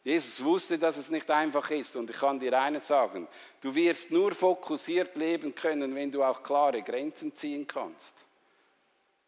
Jesus 0.04 0.44
wusste, 0.44 0.78
dass 0.78 0.98
es 0.98 1.10
nicht 1.10 1.32
einfach 1.32 1.72
ist. 1.72 1.96
Und 1.96 2.12
ich 2.12 2.18
kann 2.18 2.40
dir 2.40 2.62
eines 2.62 2.86
sagen, 2.86 3.28
du 3.62 3.74
wirst 3.74 4.12
nur 4.12 4.36
fokussiert 4.36 5.16
leben 5.16 5.56
können, 5.56 5.96
wenn 5.96 6.12
du 6.12 6.24
auch 6.24 6.44
klare 6.44 6.84
Grenzen 6.84 7.36
ziehen 7.36 7.66
kannst. 7.66 8.14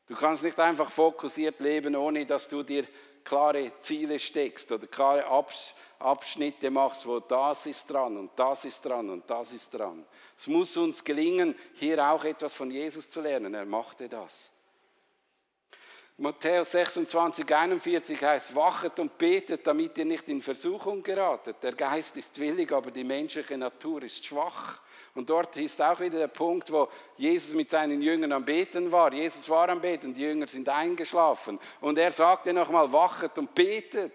Du 0.08 0.16
kannst 0.16 0.44
nicht 0.44 0.60
einfach 0.60 0.92
fokussiert 0.92 1.60
leben, 1.60 1.96
ohne 1.96 2.28
dass 2.28 2.48
du 2.48 2.62
dir 2.62 2.86
klare 3.26 3.72
Ziele 3.82 4.20
steckst 4.20 4.72
oder 4.72 4.88
klare 4.88 5.26
Abschnitte 6.00 6.70
machst, 6.70 7.06
wo 7.06 7.20
das 7.20 7.66
ist 7.66 7.90
dran 7.90 8.16
und 8.18 8.32
das 8.36 8.64
ist 8.64 8.86
dran 8.86 9.10
und 9.10 9.30
das 9.30 9.52
ist 9.52 9.74
dran. 9.74 10.06
Es 10.38 10.48
muss 10.48 10.78
uns 10.78 11.04
gelingen, 11.04 11.56
hier 11.74 12.08
auch 12.08 12.24
etwas 12.24 12.54
von 12.54 12.70
Jesus 12.72 13.10
zu 13.10 13.22
lernen. 13.22 13.54
Er 13.54 13.66
machte 13.66 14.08
das. 14.08 14.52
Matthäus 16.18 16.72
26, 16.72 17.54
41 17.54 18.24
heißt, 18.24 18.56
wachet 18.56 18.98
und 19.00 19.18
betet, 19.18 19.68
damit 19.68 19.98
ihr 19.98 20.06
nicht 20.06 20.30
in 20.30 20.40
Versuchung 20.40 21.04
geratet. 21.04 21.58
Der 21.62 21.74
Geist 21.74 22.16
ist 22.16 22.40
willig, 22.40 22.72
aber 22.72 22.90
die 22.90 23.04
menschliche 23.04 23.58
Natur 23.58 24.04
ist 24.04 24.26
schwach. 24.26 24.80
Und 25.16 25.30
dort 25.30 25.56
ist 25.56 25.82
auch 25.82 26.00
wieder 26.02 26.20
der 26.20 26.28
Punkt, 26.28 26.70
wo 26.72 26.90
Jesus 27.16 27.56
mit 27.56 27.70
seinen 27.70 28.02
Jüngern 28.02 28.34
am 28.34 28.44
Beten 28.44 28.92
war. 28.92 29.14
Jesus 29.14 29.50
war 29.50 29.70
am 29.70 29.80
Beten, 29.80 30.14
die 30.14 30.22
Jünger 30.22 30.46
sind 30.46 30.68
eingeschlafen. 30.68 31.58
Und 31.80 31.98
er 31.98 32.12
sagte 32.12 32.52
nochmal, 32.52 32.92
wachet 32.92 33.38
und 33.38 33.56
betet. 33.56 34.14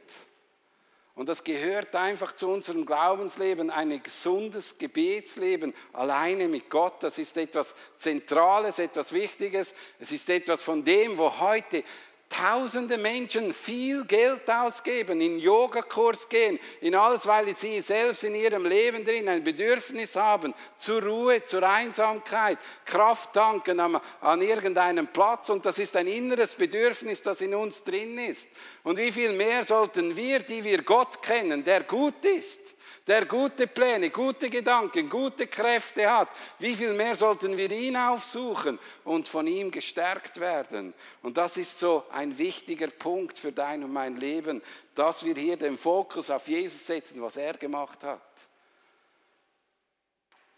Und 1.15 1.29
das 1.29 1.43
gehört 1.43 1.95
einfach 1.97 2.35
zu 2.35 2.49
unserem 2.49 2.87
Glaubensleben, 2.87 3.71
ein 3.71 4.03
gesundes 4.03 4.79
Gebetsleben 4.79 5.75
alleine 5.93 6.49
mit 6.49 6.71
Gott. 6.71 7.03
Das 7.03 7.19
ist 7.19 7.37
etwas 7.37 7.75
Zentrales, 7.97 8.79
etwas 8.79 9.13
Wichtiges. 9.13 9.75
Es 9.99 10.13
ist 10.13 10.29
etwas 10.29 10.63
von 10.63 10.85
dem, 10.85 11.19
wo 11.19 11.41
heute 11.41 11.83
tausende 12.31 12.97
Menschen 12.97 13.53
viel 13.53 14.05
Geld 14.05 14.49
ausgeben, 14.49 15.21
in 15.21 15.39
Yogakurs 15.39 16.29
gehen, 16.29 16.59
in 16.81 16.95
alles, 16.95 17.27
weil 17.27 17.55
sie 17.57 17.83
selbst 17.83 18.23
in 18.23 18.35
ihrem 18.35 18.65
Leben 18.65 19.05
drin 19.05 19.29
ein 19.29 19.45
Bedürfnis 19.45 20.15
haben, 20.17 20.55
zur 20.77 21.03
Ruhe, 21.03 21.45
zur 21.45 21.69
Einsamkeit, 21.69 22.59
Kraft 22.87 23.33
tanken 23.35 23.81
an, 23.81 24.01
an 24.21 24.41
irgendeinem 24.41 25.09
Platz. 25.09 25.51
Und 25.51 25.67
das 25.67 25.79
ist 25.79 25.97
ein 25.97 26.07
inneres 26.07 26.55
Bedürfnis, 26.55 27.21
das 27.21 27.41
in 27.41 27.55
uns 27.55 27.83
drin 27.83 28.17
ist. 28.19 28.49
Und 28.85 28.97
wie 28.97 29.13
viel 29.13 29.33
mehr 29.33 29.65
sollten 29.65 30.17
wir, 30.17 30.39
die 30.39 30.63
wir 30.63 30.83
Gott 30.83 31.21
kennen, 31.23 31.65
der 31.65 31.83
gut 31.83 32.25
ist, 32.25 32.77
der 33.07 33.27
gute 33.27 33.67
Pläne, 33.67 34.11
gute 34.11 34.51
Gedanken, 34.51 35.09
gute 35.09 35.47
Kräfte 35.47 36.11
hat, 36.11 36.29
wie 36.59 36.77
viel 36.77 36.93
mehr 36.93 37.17
sollten 37.17 37.57
wir 37.57 37.71
ihn 37.71 37.97
aufsuchen 37.97 38.79
und 39.05 39.29
von 39.29 39.47
ihm 39.47 39.71
gestärkt 39.71 40.39
werden? 40.41 40.95
Und 41.23 41.37
das 41.37 41.57
ist 41.57 41.79
so 41.79 42.05
ein 42.11 42.37
wichtiger 42.39 42.89
Punkt 42.89 43.39
für 43.39 43.53
dein 43.53 43.83
und 43.85 43.93
mein 43.93 44.17
Leben, 44.17 44.63
dass 44.95 45.25
wir 45.25 45.35
hier 45.35 45.57
den 45.57 45.77
Fokus 45.77 46.31
auf 46.31 46.49
Jesus 46.49 46.87
setzen, 46.87 47.21
was 47.23 47.37
er 47.37 47.55
gemacht 47.55 48.03
hat. 48.03 48.21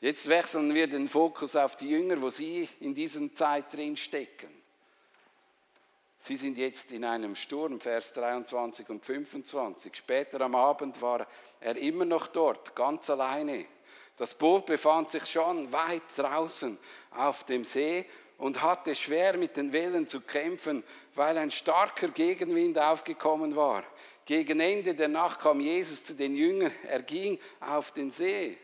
Jetzt 0.00 0.28
wechseln 0.28 0.74
wir 0.74 0.88
den 0.88 1.08
Fokus 1.08 1.54
auf 1.54 1.76
die 1.76 1.88
Jünger, 1.88 2.20
wo 2.20 2.28
sie 2.28 2.68
in 2.80 2.92
dieser 2.92 3.32
Zeit 3.34 3.72
drin 3.72 3.96
stecken. 3.96 4.61
Sie 6.24 6.36
sind 6.36 6.56
jetzt 6.56 6.92
in 6.92 7.04
einem 7.04 7.34
Sturm, 7.34 7.80
Vers 7.80 8.12
23 8.12 8.88
und 8.90 9.04
25. 9.04 9.96
Später 9.96 10.40
am 10.42 10.54
Abend 10.54 11.02
war 11.02 11.26
er 11.58 11.76
immer 11.76 12.04
noch 12.04 12.28
dort, 12.28 12.76
ganz 12.76 13.10
alleine. 13.10 13.64
Das 14.16 14.32
Boot 14.32 14.66
befand 14.66 15.10
sich 15.10 15.26
schon 15.26 15.72
weit 15.72 16.02
draußen 16.14 16.78
auf 17.10 17.42
dem 17.42 17.64
See 17.64 18.06
und 18.38 18.62
hatte 18.62 18.94
schwer 18.94 19.36
mit 19.36 19.56
den 19.56 19.72
Wellen 19.72 20.06
zu 20.06 20.20
kämpfen, 20.20 20.84
weil 21.16 21.36
ein 21.38 21.50
starker 21.50 22.06
Gegenwind 22.08 22.78
aufgekommen 22.78 23.56
war. 23.56 23.82
Gegen 24.24 24.60
Ende 24.60 24.94
der 24.94 25.08
Nacht 25.08 25.40
kam 25.40 25.58
Jesus 25.58 26.04
zu 26.04 26.14
den 26.14 26.36
Jüngern, 26.36 26.70
er 26.84 27.02
ging 27.02 27.36
auf 27.58 27.90
den 27.90 28.12
See. 28.12 28.56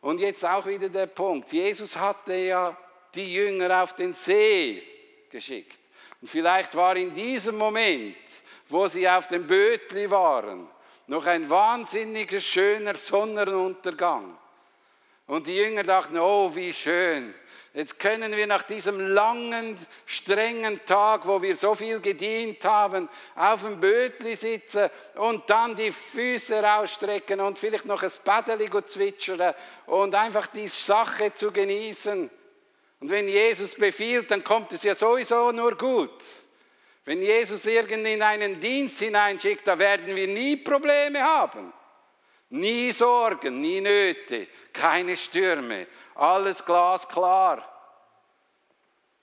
Und 0.00 0.18
jetzt 0.18 0.44
auch 0.44 0.66
wieder 0.66 0.88
der 0.88 1.06
Punkt, 1.06 1.52
Jesus 1.52 1.94
hatte 1.94 2.34
ja 2.34 2.76
die 3.14 3.34
Jünger 3.34 3.84
auf 3.84 3.94
den 3.94 4.14
See 4.14 4.82
geschickt. 5.30 5.78
Und 6.20 6.28
vielleicht 6.28 6.74
war 6.74 6.96
in 6.96 7.12
diesem 7.14 7.56
Moment, 7.56 8.16
wo 8.68 8.86
sie 8.86 9.08
auf 9.08 9.28
dem 9.28 9.46
Bötli 9.46 10.10
waren, 10.10 10.68
noch 11.06 11.26
ein 11.26 11.48
wahnsinniger 11.48 12.40
schöner 12.40 12.94
Sonnenuntergang. 12.94 14.36
Und 15.26 15.46
die 15.46 15.56
Jünger 15.56 15.84
dachten, 15.84 16.18
oh, 16.18 16.54
wie 16.54 16.72
schön. 16.72 17.34
Jetzt 17.72 18.00
können 18.00 18.32
wir 18.32 18.48
nach 18.48 18.64
diesem 18.64 18.98
langen, 18.98 19.78
strengen 20.04 20.84
Tag, 20.86 21.24
wo 21.24 21.40
wir 21.40 21.56
so 21.56 21.76
viel 21.76 22.00
gedient 22.00 22.64
haben, 22.64 23.08
auf 23.36 23.62
dem 23.62 23.80
Bötli 23.80 24.34
sitzen 24.34 24.90
und 25.14 25.48
dann 25.48 25.76
die 25.76 25.92
Füße 25.92 26.60
rausstrecken 26.60 27.40
und 27.40 27.60
vielleicht 27.60 27.86
noch 27.86 28.02
ein 28.02 28.10
Paddeli 28.24 28.68
zwitschern 28.86 29.54
und 29.86 30.16
einfach 30.16 30.48
die 30.48 30.66
Sache 30.66 31.32
zu 31.32 31.52
genießen. 31.52 32.28
Und 33.00 33.08
wenn 33.08 33.28
Jesus 33.28 33.74
befiehlt, 33.74 34.30
dann 34.30 34.44
kommt 34.44 34.72
es 34.72 34.82
ja 34.82 34.94
sowieso 34.94 35.52
nur 35.52 35.76
gut. 35.76 36.22
Wenn 37.04 37.22
Jesus 37.22 37.64
irgendwie 37.64 38.12
in 38.12 38.22
einen 38.22 38.60
Dienst 38.60 38.98
hineinschickt, 38.98 39.66
da 39.66 39.78
werden 39.78 40.14
wir 40.14 40.28
nie 40.28 40.56
Probleme 40.56 41.20
haben. 41.22 41.72
Nie 42.50 42.92
Sorgen, 42.92 43.60
nie 43.60 43.80
Nöte, 43.80 44.48
keine 44.72 45.16
Stürme, 45.16 45.86
alles 46.14 46.64
glasklar. 46.64 47.66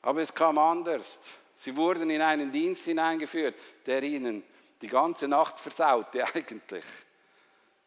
Aber 0.02 0.22
es 0.22 0.34
kam 0.34 0.58
anders. 0.58 1.20
Sie 1.58 1.76
wurden 1.76 2.10
in 2.10 2.22
einen 2.22 2.52
Dienst 2.52 2.86
hineingeführt, 2.86 3.56
der 3.86 4.02
ihnen 4.02 4.44
die 4.82 4.88
ganze 4.88 5.28
Nacht 5.28 5.60
versaute 5.60 6.24
eigentlich. 6.34 6.86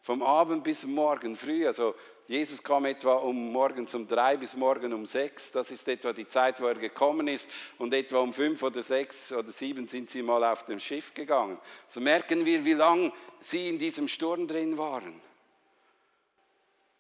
Vom 0.03 0.23
Abend 0.23 0.65
bis 0.65 0.85
morgen 0.85 1.37
früh. 1.37 1.67
Also 1.67 1.95
Jesus 2.31 2.63
kam 2.63 2.85
etwa 2.85 3.15
um 3.15 3.51
morgens 3.51 3.93
um 3.93 4.07
drei 4.07 4.37
bis 4.37 4.55
morgen 4.55 4.93
um 4.93 5.05
sechs. 5.05 5.51
Das 5.51 5.73
ist 5.73 5.89
etwa 5.89 6.13
die 6.13 6.29
Zeit, 6.29 6.61
wo 6.61 6.69
er 6.69 6.77
gekommen 6.77 7.27
ist. 7.27 7.51
Und 7.77 7.93
etwa 7.93 8.19
um 8.19 8.33
fünf 8.33 8.63
oder 8.63 8.85
sechs 8.85 9.33
oder 9.33 9.51
sieben 9.51 9.89
sind 9.89 10.11
sie 10.11 10.23
mal 10.23 10.45
auf 10.45 10.65
dem 10.65 10.79
Schiff 10.79 11.13
gegangen. 11.13 11.59
So 11.89 12.01
merken 12.01 12.47
wir, 12.47 12.65
wie 12.65 12.75
lange 12.75 13.13
sie 13.41 13.69
in 13.69 13.81
diesem 13.81 14.07
Sturm 14.07 14.47
drin 14.47 14.79
waren. 14.79 15.21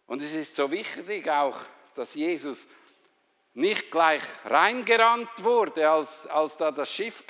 Und 0.09 0.20
es 0.20 0.35
ist 0.35 0.57
so 0.57 0.68
wichtig 0.72 1.31
auch, 1.31 1.61
dass 1.94 2.16
Jesus 2.16 2.66
nicht 3.54 3.88
gleich 3.92 4.22
reingerannt 4.46 5.44
wurde, 5.44 5.90
als, 5.90 6.26
als 6.26 6.57
da 6.57 6.72
das 6.72 6.90
Schiff 6.90 7.24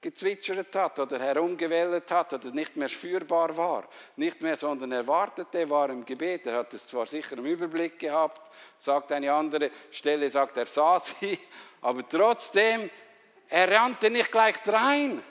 gezwitschert 0.00 0.74
hat 0.74 0.98
oder 0.98 1.18
herumgewellt 1.18 2.10
hat 2.10 2.32
oder 2.32 2.50
nicht 2.50 2.74
mehr 2.76 2.88
führbar 2.88 3.56
war. 3.56 3.84
Nicht 4.16 4.40
mehr, 4.40 4.56
sondern 4.56 4.92
er 4.92 5.06
wartete, 5.06 5.68
war 5.68 5.90
im 5.90 6.04
Gebet. 6.04 6.46
Er 6.46 6.58
hat 6.58 6.72
es 6.72 6.86
zwar 6.86 7.06
sicher 7.06 7.36
im 7.36 7.44
Überblick 7.44 7.98
gehabt, 7.98 8.50
sagt 8.78 9.12
eine 9.12 9.32
andere 9.32 9.70
Stelle, 9.90 10.30
sagt 10.30 10.56
er 10.56 10.66
sah 10.66 10.98
sie, 11.00 11.38
aber 11.82 12.08
trotzdem, 12.08 12.88
er 13.48 13.70
rannte 13.70 14.10
nicht 14.10 14.30
gleich 14.30 14.56
rein 14.66 15.22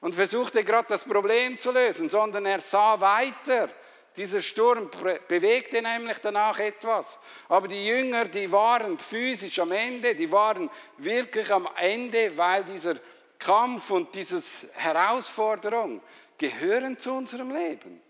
und 0.00 0.14
versuchte 0.14 0.64
gerade 0.64 0.88
das 0.88 1.04
Problem 1.04 1.58
zu 1.58 1.72
lösen, 1.72 2.08
sondern 2.08 2.46
er 2.46 2.60
sah 2.60 3.00
weiter. 3.00 3.68
Dieser 4.16 4.40
Sturm 4.40 4.88
bewegte 5.28 5.82
nämlich 5.82 6.16
danach 6.22 6.58
etwas. 6.58 7.18
Aber 7.48 7.68
die 7.68 7.86
Jünger, 7.86 8.24
die 8.24 8.50
waren 8.50 8.98
physisch 8.98 9.58
am 9.58 9.72
Ende, 9.72 10.14
die 10.14 10.30
waren 10.32 10.70
wirklich 10.96 11.50
am 11.50 11.68
Ende, 11.76 12.34
weil 12.34 12.64
dieser 12.64 12.94
Kampf 13.38 13.90
und 13.90 14.14
diese 14.14 14.42
Herausforderung 14.74 16.02
gehören 16.38 16.98
zu 16.98 17.12
unserem 17.12 17.50
Leben. 17.50 18.00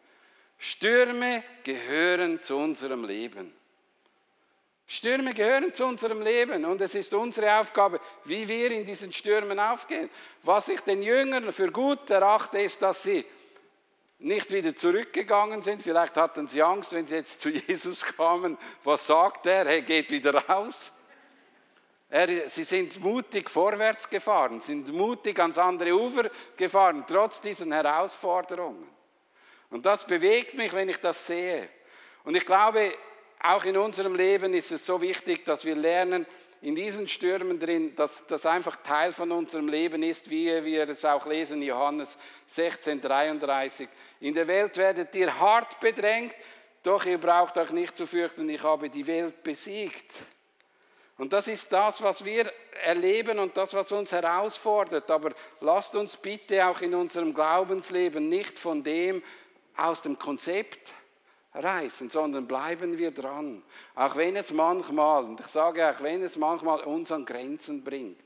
Stürme 0.58 1.42
gehören 1.64 2.40
zu 2.40 2.56
unserem 2.56 3.04
Leben. 3.04 3.52
Stürme 4.88 5.34
gehören 5.34 5.74
zu 5.74 5.84
unserem 5.84 6.22
Leben 6.22 6.64
und 6.64 6.80
es 6.80 6.94
ist 6.94 7.12
unsere 7.12 7.58
Aufgabe, 7.58 8.00
wie 8.24 8.46
wir 8.46 8.70
in 8.70 8.86
diesen 8.86 9.12
Stürmen 9.12 9.58
aufgehen. 9.58 10.08
Was 10.44 10.68
ich 10.68 10.80
den 10.80 11.02
Jüngern 11.02 11.52
für 11.52 11.72
gut 11.72 12.08
erachte, 12.08 12.58
ist, 12.58 12.80
dass 12.82 13.02
sie 13.02 13.24
nicht 14.18 14.50
wieder 14.52 14.74
zurückgegangen 14.74 15.62
sind. 15.62 15.82
Vielleicht 15.82 16.16
hatten 16.16 16.46
sie 16.46 16.62
Angst, 16.62 16.92
wenn 16.92 17.06
sie 17.06 17.16
jetzt 17.16 17.40
zu 17.40 17.48
Jesus 17.66 18.04
kamen. 18.04 18.56
Was 18.84 19.06
sagt 19.06 19.46
er? 19.46 19.66
Er 19.66 19.82
geht 19.82 20.10
wieder 20.10 20.34
raus. 20.34 20.92
Sie 22.08 22.64
sind 22.64 23.00
mutig 23.00 23.50
vorwärts 23.50 24.08
gefahren, 24.08 24.60
sind 24.60 24.92
mutig 24.92 25.38
ans 25.40 25.58
andere 25.58 25.92
Ufer 25.94 26.30
gefahren, 26.56 27.04
trotz 27.06 27.40
diesen 27.40 27.72
Herausforderungen. 27.72 28.88
Und 29.70 29.84
das 29.84 30.06
bewegt 30.06 30.54
mich, 30.54 30.72
wenn 30.72 30.88
ich 30.88 30.98
das 30.98 31.26
sehe. 31.26 31.68
Und 32.22 32.36
ich 32.36 32.46
glaube, 32.46 32.94
auch 33.42 33.64
in 33.64 33.76
unserem 33.76 34.14
Leben 34.14 34.54
ist 34.54 34.70
es 34.70 34.86
so 34.86 35.00
wichtig, 35.00 35.44
dass 35.44 35.64
wir 35.64 35.74
lernen, 35.74 36.26
in 36.62 36.74
diesen 36.74 37.06
Stürmen 37.06 37.60
drin, 37.60 37.94
dass 37.94 38.26
das 38.26 38.46
einfach 38.46 38.76
Teil 38.76 39.12
von 39.12 39.30
unserem 39.30 39.68
Leben 39.68 40.02
ist, 40.02 40.30
wie 40.30 40.64
wir 40.64 40.88
es 40.88 41.04
auch 41.04 41.26
lesen, 41.26 41.62
Johannes 41.62 42.16
16, 42.46 43.00
33. 43.00 43.88
In 44.20 44.34
der 44.34 44.48
Welt 44.48 44.76
werdet 44.76 45.14
ihr 45.14 45.38
hart 45.38 45.78
bedrängt, 45.80 46.34
doch 46.82 47.04
ihr 47.04 47.18
braucht 47.18 47.58
euch 47.58 47.70
nicht 47.70 47.96
zu 47.96 48.06
fürchten, 48.06 48.48
ich 48.48 48.62
habe 48.62 48.88
die 48.88 49.06
Welt 49.06 49.42
besiegt. 49.42 50.12
Und 51.18 51.32
das 51.32 51.48
ist 51.48 51.72
das, 51.72 52.02
was 52.02 52.24
wir 52.24 52.52
erleben 52.84 53.38
und 53.38 53.56
das, 53.56 53.72
was 53.72 53.90
uns 53.92 54.12
herausfordert. 54.12 55.10
Aber 55.10 55.32
lasst 55.60 55.96
uns 55.96 56.16
bitte 56.16 56.66
auch 56.66 56.80
in 56.82 56.94
unserem 56.94 57.32
Glaubensleben 57.32 58.28
nicht 58.28 58.58
von 58.58 58.82
dem 58.82 59.22
aus 59.76 60.02
dem 60.02 60.18
Konzept 60.18 60.92
reißen, 61.54 62.10
sondern 62.10 62.46
bleiben 62.46 62.98
wir 62.98 63.10
dran. 63.10 63.62
Auch 63.94 64.16
wenn 64.16 64.36
es 64.36 64.52
manchmal, 64.52 65.24
und 65.24 65.40
ich 65.40 65.46
sage 65.46 65.88
auch, 65.88 66.02
wenn 66.02 66.22
es 66.22 66.36
manchmal 66.36 66.80
uns 66.80 67.10
an 67.10 67.24
Grenzen 67.24 67.82
bringt. 67.82 68.20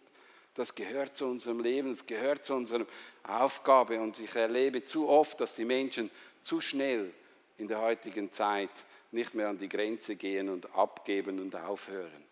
Das 0.55 0.75
gehört 0.75 1.17
zu 1.17 1.27
unserem 1.27 1.61
Leben, 1.61 1.93
es 1.93 2.05
gehört 2.05 2.45
zu 2.45 2.55
unserer 2.55 2.87
Aufgabe. 3.23 4.01
Und 4.01 4.19
ich 4.19 4.35
erlebe 4.35 4.85
zu 4.85 5.09
oft, 5.09 5.41
dass 5.41 5.55
die 5.55 5.65
Menschen 5.65 6.11
zu 6.43 6.61
schnell 6.61 7.13
in 7.57 7.69
der 7.69 7.81
heutigen 7.81 8.33
Zeit 8.33 8.71
nicht 9.13 9.35
mehr 9.35 9.49
an 9.49 9.59
die 9.59 9.69
Grenze 9.69 10.17
gehen 10.17 10.49
und 10.49 10.75
abgeben 10.75 11.39
und 11.39 11.55
aufhören. 11.55 12.30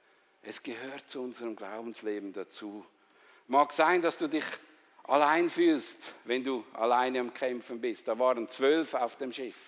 Es 0.49 0.63
gehört 0.63 1.07
zu 1.11 1.21
unserem 1.21 1.55
Glaubensleben 1.55 2.33
dazu. 2.33 2.83
Mag 3.49 3.71
sein, 3.71 4.01
dass 4.01 4.17
du 4.17 4.29
dich 4.29 4.47
allein 5.05 5.51
fühlst, 5.51 6.15
wenn 6.25 6.43
du 6.43 6.65
alleine 6.73 7.21
am 7.21 7.35
Kämpfen 7.35 7.79
bist. 7.79 8.09
Da 8.09 8.19
waren 8.19 8.49
zwölf 8.49 8.95
auf 8.95 9.17
dem 9.17 9.31
Schiff. 9.31 9.59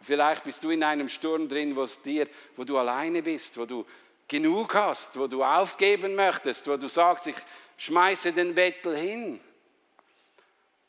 Vielleicht 0.00 0.42
bist 0.44 0.64
du 0.64 0.70
in 0.70 0.82
einem 0.82 1.10
Sturm 1.10 1.50
drin, 1.50 1.76
wo, 1.76 1.82
es 1.82 2.00
dir, 2.00 2.26
wo 2.56 2.64
du 2.64 2.78
alleine 2.78 3.22
bist, 3.22 3.58
wo 3.58 3.66
du 3.66 3.84
genug 4.26 4.74
hast, 4.74 5.18
wo 5.18 5.26
du 5.26 5.44
aufgeben 5.44 6.14
möchtest, 6.14 6.66
wo 6.66 6.78
du 6.78 6.88
sagst, 6.88 7.26
ich 7.26 7.36
schmeiße 7.76 8.32
den 8.32 8.54
Bettel 8.54 8.96
hin. 8.96 9.38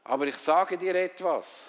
Aber 0.05 0.25
ich 0.25 0.37
sage 0.37 0.77
dir 0.77 0.95
etwas. 0.95 1.67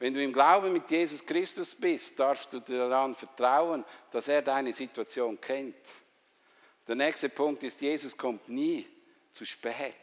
Wenn 0.00 0.14
du 0.14 0.20
im 0.20 0.32
Glauben 0.32 0.72
mit 0.72 0.90
Jesus 0.90 1.24
Christus 1.24 1.76
bist, 1.76 2.18
darfst 2.18 2.52
du 2.52 2.58
daran 2.58 3.14
vertrauen, 3.14 3.84
dass 4.10 4.26
er 4.26 4.42
deine 4.42 4.72
Situation 4.72 5.40
kennt. 5.40 5.76
Der 6.86 6.94
nächste 6.94 7.28
Punkt 7.28 7.62
ist, 7.62 7.80
Jesus 7.80 8.16
kommt 8.16 8.48
nie 8.48 8.86
zu 9.32 9.44
spät. 9.44 9.94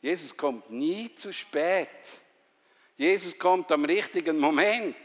Jesus 0.00 0.36
kommt 0.36 0.70
nie 0.70 1.14
zu 1.14 1.32
spät. 1.32 1.88
Jesus 2.96 3.38
kommt 3.38 3.70
am 3.72 3.84
richtigen 3.84 4.38
Moment. 4.38 4.96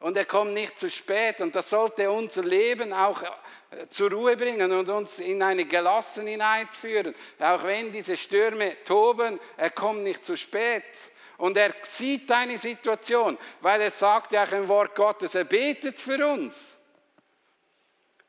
Und 0.00 0.16
er 0.16 0.26
kommt 0.26 0.52
nicht 0.52 0.78
zu 0.78 0.90
spät. 0.90 1.40
Und 1.40 1.54
das 1.54 1.70
sollte 1.70 2.10
unser 2.10 2.42
Leben 2.42 2.92
auch 2.92 3.22
äh, 3.22 3.88
zur 3.88 4.10
Ruhe 4.10 4.36
bringen 4.36 4.70
und 4.70 4.88
uns 4.88 5.18
in 5.18 5.42
eine 5.42 5.64
Gelassenheit 5.64 6.74
führen. 6.74 7.14
Auch 7.38 7.64
wenn 7.64 7.90
diese 7.90 8.16
Stürme 8.16 8.82
toben, 8.84 9.40
er 9.56 9.70
kommt 9.70 10.02
nicht 10.02 10.24
zu 10.24 10.36
spät. 10.36 10.84
Und 11.38 11.56
er 11.56 11.74
sieht 11.82 12.28
deine 12.28 12.58
Situation, 12.58 13.38
weil 13.60 13.80
er 13.80 13.90
sagt 13.90 14.32
ja 14.32 14.44
auch 14.44 14.52
im 14.52 14.68
Wort 14.68 14.94
Gottes, 14.94 15.34
er 15.34 15.44
betet 15.44 15.98
für 15.98 16.26
uns. 16.26 16.74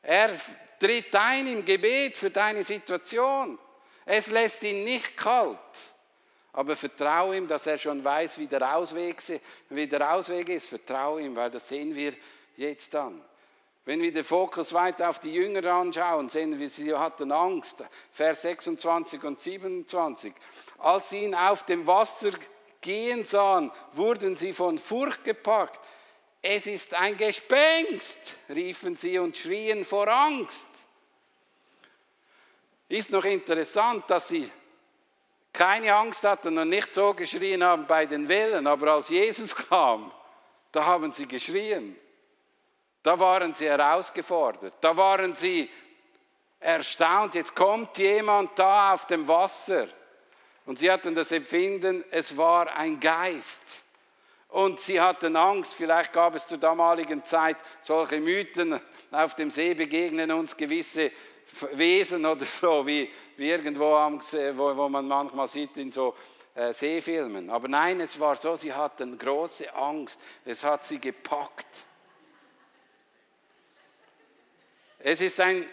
Er 0.02 0.30
tritt 0.78 1.14
ein 1.14 1.46
im 1.46 1.64
Gebet 1.64 2.16
für 2.16 2.30
deine 2.30 2.64
Situation. 2.64 3.58
Es 4.04 4.28
lässt 4.28 4.62
ihn 4.62 4.84
nicht 4.84 5.16
kalt. 5.16 5.58
Aber 6.52 6.74
vertraue 6.74 7.36
ihm, 7.36 7.46
dass 7.46 7.66
er 7.66 7.76
schon 7.76 8.02
weiß, 8.02 8.38
wie 8.38 8.46
der 8.46 8.76
Ausweg, 8.76 9.22
wie 9.68 9.86
der 9.86 10.14
Ausweg 10.14 10.48
ist. 10.48 10.68
Vertraue 10.68 11.20
ihm, 11.20 11.36
weil 11.36 11.50
das 11.50 11.68
sehen 11.68 11.94
wir 11.94 12.14
jetzt 12.56 12.94
dann. 12.94 13.22
Wenn 13.84 14.02
wir 14.02 14.12
den 14.12 14.24
Fokus 14.24 14.72
weiter 14.72 15.10
auf 15.10 15.20
die 15.20 15.32
Jünger 15.32 15.64
anschauen, 15.72 16.28
sehen 16.28 16.58
wir, 16.58 16.70
sie 16.70 16.92
hatten 16.94 17.30
Angst. 17.30 17.84
Vers 18.10 18.42
26 18.42 19.22
und 19.22 19.40
27. 19.40 20.32
Als 20.78 21.10
sie 21.10 21.24
ihn 21.24 21.34
auf 21.34 21.62
dem 21.64 21.86
Wasser 21.86 22.32
gehen 22.80 23.24
sahen, 23.24 23.70
wurden 23.92 24.34
sie 24.34 24.52
von 24.52 24.78
Furcht 24.78 25.24
gepackt. 25.24 25.80
Es 26.42 26.66
ist 26.66 26.94
ein 26.94 27.16
Gespenst, 27.16 28.18
riefen 28.48 28.96
sie 28.96 29.18
und 29.18 29.36
schrien 29.36 29.84
vor 29.84 30.08
Angst. 30.08 30.68
Ist 32.88 33.10
noch 33.10 33.24
interessant, 33.24 34.04
dass 34.08 34.28
sie 34.28 34.50
keine 35.52 35.94
Angst 35.94 36.22
hatten 36.22 36.56
und 36.58 36.68
nicht 36.68 36.92
so 36.92 37.14
geschrien 37.14 37.64
haben 37.64 37.86
bei 37.86 38.06
den 38.06 38.28
Wellen, 38.28 38.66
aber 38.66 38.92
als 38.92 39.08
Jesus 39.08 39.54
kam, 39.56 40.12
da 40.70 40.84
haben 40.84 41.10
sie 41.10 41.26
geschrien. 41.26 41.96
Da 43.02 43.18
waren 43.18 43.54
sie 43.54 43.66
herausgefordert, 43.66 44.74
da 44.80 44.96
waren 44.96 45.34
sie 45.34 45.70
erstaunt, 46.60 47.34
jetzt 47.34 47.54
kommt 47.54 47.96
jemand 47.98 48.58
da 48.58 48.94
auf 48.94 49.06
dem 49.06 49.26
Wasser. 49.26 49.88
Und 50.66 50.78
sie 50.78 50.90
hatten 50.90 51.14
das 51.14 51.30
Empfinden, 51.30 52.04
es 52.10 52.36
war 52.36 52.74
ein 52.74 52.98
Geist. 52.98 53.62
Und 54.48 54.80
sie 54.80 55.00
hatten 55.00 55.36
Angst, 55.36 55.74
vielleicht 55.74 56.12
gab 56.12 56.34
es 56.34 56.46
zur 56.46 56.58
damaligen 56.58 57.24
Zeit 57.24 57.56
solche 57.82 58.20
Mythen, 58.20 58.80
auf 59.10 59.34
dem 59.34 59.50
See 59.50 59.74
begegnen 59.74 60.30
uns 60.30 60.56
gewisse 60.56 61.10
Wesen 61.72 62.24
oder 62.24 62.44
so, 62.44 62.86
wie, 62.86 63.10
wie 63.36 63.50
irgendwo, 63.50 63.94
am, 63.94 64.20
wo, 64.20 64.76
wo 64.76 64.88
man 64.88 65.06
manchmal 65.06 65.48
sieht 65.48 65.76
in 65.76 65.92
so 65.92 66.14
äh, 66.54 66.72
Seefilmen. 66.72 67.50
Aber 67.50 67.68
nein, 67.68 68.00
es 68.00 68.18
war 68.18 68.36
so, 68.36 68.56
sie 68.56 68.72
hatten 68.72 69.18
große 69.18 69.74
Angst, 69.74 70.20
es 70.44 70.62
hat 70.64 70.84
sie 70.84 71.00
gepackt. 71.00 71.84
Es 74.98 75.20
ist 75.20 75.40
ein 75.40 75.66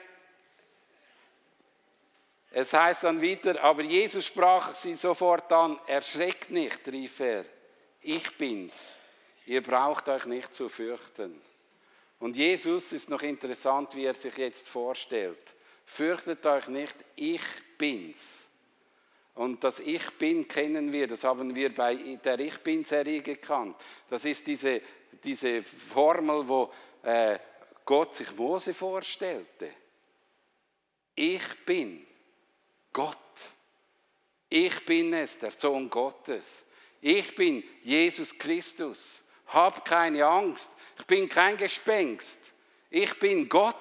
es 2.55 2.71
heißt 2.71 3.03
dann 3.03 3.19
wieder, 3.19 3.63
aber 3.63 3.81
Jesus 3.81 4.27
sprach 4.27 4.75
sie 4.75 4.93
sofort 4.93 5.51
an, 5.51 5.79
erschreckt 5.88 6.51
nicht, 6.51 6.88
rief 6.88 7.19
er, 7.19 7.45
ich 8.03 8.37
bin's, 8.37 8.91
ihr 9.45 9.61
braucht 9.61 10.09
euch 10.09 10.25
nicht 10.25 10.53
zu 10.53 10.69
fürchten. 10.69 11.41
Und 12.19 12.35
Jesus 12.35 12.93
ist 12.93 13.09
noch 13.09 13.21
interessant, 13.21 13.95
wie 13.95 14.05
er 14.05 14.15
sich 14.15 14.37
jetzt 14.37 14.67
vorstellt. 14.67 15.53
Fürchtet 15.85 16.45
euch 16.45 16.67
nicht, 16.67 16.95
ich 17.15 17.41
bin's. 17.77 18.43
Und 19.35 19.63
das 19.63 19.79
Ich 19.79 20.09
bin 20.11 20.47
kennen 20.47 20.91
wir, 20.91 21.07
das 21.07 21.23
haben 21.23 21.55
wir 21.55 21.73
bei 21.73 21.95
der 22.23 22.39
Ich 22.39 22.59
bin-Serie 22.59 23.21
gekannt. 23.21 23.75
Das 24.09 24.25
ist 24.25 24.45
diese, 24.45 24.81
diese 25.23 25.63
Formel, 25.63 26.47
wo 26.47 26.71
äh, 27.01 27.39
Gott 27.83 28.15
sich 28.15 28.33
Mose 28.35 28.73
vorstellte. 28.73 29.71
Ich 31.15 31.65
bin. 31.65 32.05
Gott. 32.91 33.17
Ich 34.49 34.85
bin 34.85 35.13
es, 35.13 35.39
der 35.39 35.51
Sohn 35.51 35.89
Gottes. 35.89 36.63
Ich 37.05 37.35
bin 37.35 37.61
Jesus 37.83 38.37
Christus. 38.37 39.21
Hab 39.47 39.83
keine 39.83 40.25
Angst. 40.25 40.71
Ich 40.97 41.05
bin 41.05 41.27
kein 41.27 41.57
Gespenst. 41.57 42.39
Ich 42.89 43.19
bin 43.19 43.49
Gott 43.49 43.75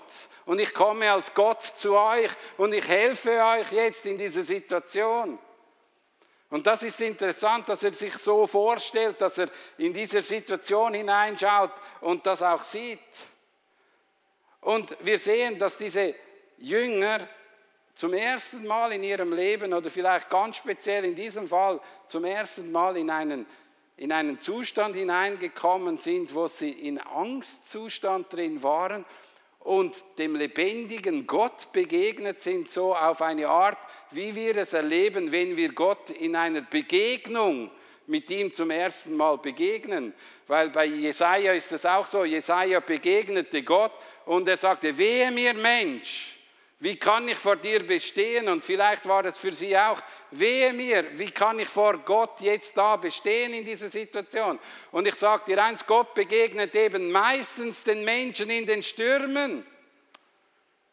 und 0.45 0.59
ich 0.59 0.75
komme 0.75 1.11
als 1.13 1.33
Gott 1.33 1.63
zu 1.63 1.97
euch 1.97 2.33
und 2.57 2.73
ich 2.73 2.87
helfe 2.89 3.31
euch 3.45 3.71
jetzt 3.71 4.07
in 4.07 4.19
dieser 4.19 4.43
Situation. 4.43 5.39
Und 6.51 6.67
das 6.67 6.83
ist 6.83 7.01
interessant, 7.01 7.69
dass 7.69 7.85
er 7.85 7.93
sich 7.93 8.13
so 8.15 8.49
vorstellt, 8.49 9.21
dass 9.21 9.39
er 9.39 9.49
in 9.79 9.93
dieser 9.93 10.21
Situation 10.21 10.93
hineinschaut 10.93 11.71
und 12.01 12.27
das 12.27 12.43
auch 12.43 12.65
sieht. 12.65 12.99
Und 14.63 14.97
wir 14.99 15.21
sehen, 15.21 15.61
dass 15.61 15.79
diese 15.79 16.17
Jünger 16.59 17.29
zum 17.95 18.15
ersten 18.15 18.67
Mal 18.67 18.93
in 18.93 19.03
ihrem 19.03 19.33
Leben 19.33 19.73
oder 19.73 19.91
vielleicht 19.91 20.31
ganz 20.31 20.57
speziell 20.57 21.05
in 21.05 21.15
diesem 21.15 21.49
Fall 21.49 21.81
zum 22.09 22.25
ersten 22.25 22.73
Mal 22.73 22.97
in 22.97 23.11
einen, 23.11 23.47
in 23.97 24.13
einen 24.13 24.41
Zustand 24.41 24.97
hineingekommen 24.97 25.99
sind, 25.99 26.35
wo 26.35 26.49
sie 26.49 26.71
in 26.71 26.99
Angstzustand 26.99 28.33
drin 28.33 28.63
waren 28.63 29.05
und 29.61 30.05
dem 30.19 30.35
lebendigen 30.35 31.27
Gott 31.27 31.73
begegnet 31.73 32.43
sind, 32.43 32.71
so 32.71 32.97
auf 32.97 33.23
eine 33.23 33.49
Art, 33.49 33.79
wie 34.11 34.35
wir 34.35 34.57
es 34.57 34.73
erleben, 34.73 35.31
wenn 35.31 35.57
wir 35.57 35.73
Gott 35.73 36.11
in 36.11 36.35
einer 36.35 36.63
Begegnung 36.63 37.71
mit 38.07 38.29
ihm 38.31 38.53
zum 38.53 38.71
ersten 38.71 39.17
Mal 39.17 39.39
begegnen. 39.39 40.13
Weil 40.49 40.71
bei 40.71 40.87
Jesaja 40.87 41.53
ist 41.53 41.71
es 41.73 41.87
auch 41.87 42.07
so, 42.07 42.25
Jesaja 42.25 42.81
begegnete 42.81 43.63
Gott 43.63 43.93
und 44.27 44.49
er 44.49 44.57
sagte, 44.57 44.97
wehe 44.97 45.31
mir 45.31 45.55
Mensch, 45.55 46.39
wie 46.83 46.97
kann 46.97 47.29
ich 47.29 47.39
vor 47.39 47.55
dir 47.55 47.87
bestehen? 47.87 48.49
Und 48.49 48.65
vielleicht 48.65 49.07
war 49.07 49.25
es 49.25 49.39
für 49.39 49.55
sie 49.55 49.79
auch, 49.79 50.03
wehe 50.33 50.73
mir, 50.73 51.17
wie 51.17 51.31
kann 51.31 51.61
ich 51.61 51.69
vor 51.69 51.97
Gott 51.99 52.41
jetzt 52.41 52.77
da 52.77 52.97
bestehen 52.97 53.55
in 53.55 53.65
dieser 53.65 53.89
Situation? 53.89 54.59
Und 54.91 55.07
ich 55.07 55.15
sage 55.15 55.45
dir 55.47 55.63
eins, 55.63 55.87
Gott 55.87 56.13
begegnet 56.13 56.75
eben 56.75 57.13
meistens 57.13 57.85
den 57.85 58.05
Menschen 58.05 58.51
in 58.51 58.67
den 58.67 58.83
Stürmen. 58.83 59.65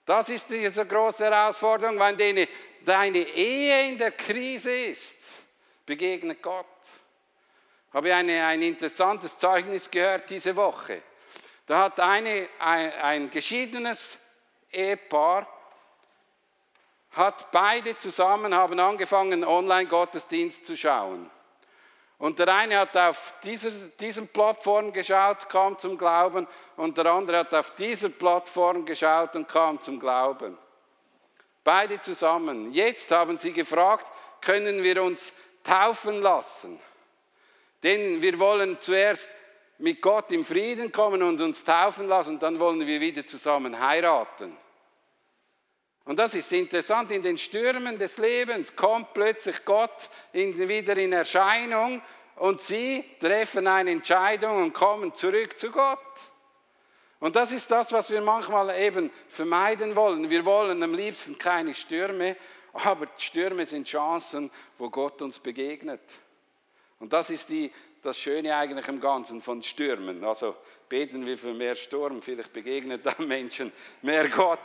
Das 0.05 0.29
ist 0.29 0.51
diese 0.51 0.85
große 0.85 1.23
Herausforderung, 1.23 1.99
wenn 1.99 2.47
deine, 2.85 3.17
Ehe 3.17 3.89
in 3.89 3.97
der 3.97 4.11
Krise 4.11 4.71
ist, 4.71 5.15
begegnet 5.87 6.39
Gott. 6.43 6.67
Habe 7.93 8.09
ich 8.09 8.13
eine, 8.13 8.45
ein 8.45 8.61
interessantes 8.61 9.39
Zeugnis 9.39 9.89
gehört 9.89 10.29
diese 10.29 10.55
Woche. 10.55 11.01
Da 11.65 11.85
hat 11.85 11.99
eine, 11.99 12.47
ein, 12.59 12.93
ein 12.93 13.31
geschiedenes 13.31 14.17
Ehepaar, 14.71 15.47
hat 17.11 17.51
beide 17.51 17.97
zusammen 17.97 18.53
haben 18.53 18.79
angefangen, 18.79 19.43
Online-Gottesdienst 19.43 20.65
zu 20.65 20.77
schauen. 20.77 21.29
Und 22.19 22.37
der 22.37 22.53
eine 22.53 22.77
hat 22.79 22.97
auf 22.97 23.33
dieser, 23.43 23.71
diesen 23.99 24.27
Plattform 24.27 24.91
geschaut, 24.91 25.47
kam 25.47 25.79
zum 25.79 25.97
Glauben, 25.97 26.47
und 26.75 26.97
der 26.97 27.05
andere 27.05 27.39
hat 27.39 27.53
auf 27.53 27.73
dieser 27.75 28.09
Plattform 28.09 28.85
geschaut 28.85 29.35
und 29.35 29.47
kam 29.47 29.81
zum 29.81 29.99
Glauben. 29.99 30.57
Beide 31.63 32.01
zusammen. 32.01 32.73
Jetzt 32.73 33.09
haben 33.11 33.37
sie 33.37 33.53
gefragt, 33.53 34.05
können 34.41 34.83
wir 34.83 35.01
uns 35.01 35.31
taufen 35.63 36.21
lassen? 36.21 36.79
Denn 37.83 38.21
wir 38.21 38.37
wollen 38.39 38.77
zuerst 38.81 39.29
mit 39.77 40.01
Gott 40.01 40.31
im 40.31 40.43
Frieden 40.43 40.91
kommen 40.91 41.23
und 41.23 41.39
uns 41.39 41.63
taufen 41.63 42.07
lassen, 42.07 42.37
dann 42.37 42.59
wollen 42.59 42.85
wir 42.85 42.99
wieder 42.99 43.25
zusammen 43.25 43.79
heiraten. 43.79 44.55
Und 46.09 46.17
das 46.17 46.33
ist 46.33 46.51
interessant, 46.53 47.11
in 47.11 47.21
den 47.21 47.37
Stürmen 47.37 47.99
des 47.99 48.17
Lebens 48.17 48.75
kommt 48.75 49.13
plötzlich 49.13 49.63
Gott 49.63 50.09
in, 50.33 50.67
wieder 50.67 50.97
in 50.97 51.13
Erscheinung 51.13 52.01
und 52.37 52.59
sie 52.61 53.05
treffen 53.19 53.67
eine 53.67 53.91
Entscheidung 53.91 54.63
und 54.63 54.73
kommen 54.73 55.13
zurück 55.13 55.59
zu 55.59 55.69
Gott. 55.69 55.99
Und 57.19 57.35
das 57.35 57.51
ist 57.51 57.69
das, 57.69 57.91
was 57.91 58.09
wir 58.09 58.21
manchmal 58.21 58.75
eben 58.81 59.11
vermeiden 59.27 59.95
wollen. 59.95 60.31
Wir 60.31 60.43
wollen 60.45 60.81
am 60.81 60.95
liebsten 60.95 61.37
keine 61.37 61.75
Stürme, 61.75 62.35
aber 62.73 63.07
Stürme 63.19 63.67
sind 63.67 63.85
Chancen, 63.87 64.49
wo 64.79 64.89
Gott 64.89 65.21
uns 65.21 65.37
begegnet. 65.37 66.01
Und 66.97 67.13
das 67.13 67.29
ist 67.29 67.49
die, 67.49 67.71
das 68.01 68.17
Schöne 68.17 68.55
eigentlich 68.55 68.87
im 68.87 68.99
Ganzen 68.99 69.43
von 69.43 69.61
Stürmen. 69.61 70.23
Also 70.23 70.55
beten 70.89 71.27
wir 71.27 71.37
für 71.37 71.53
mehr 71.53 71.75
Sturm, 71.75 72.19
vielleicht 72.19 72.51
begegnet 72.51 73.05
dann 73.05 73.27
Menschen 73.27 73.71
mehr 74.01 74.27
Gott. 74.27 74.57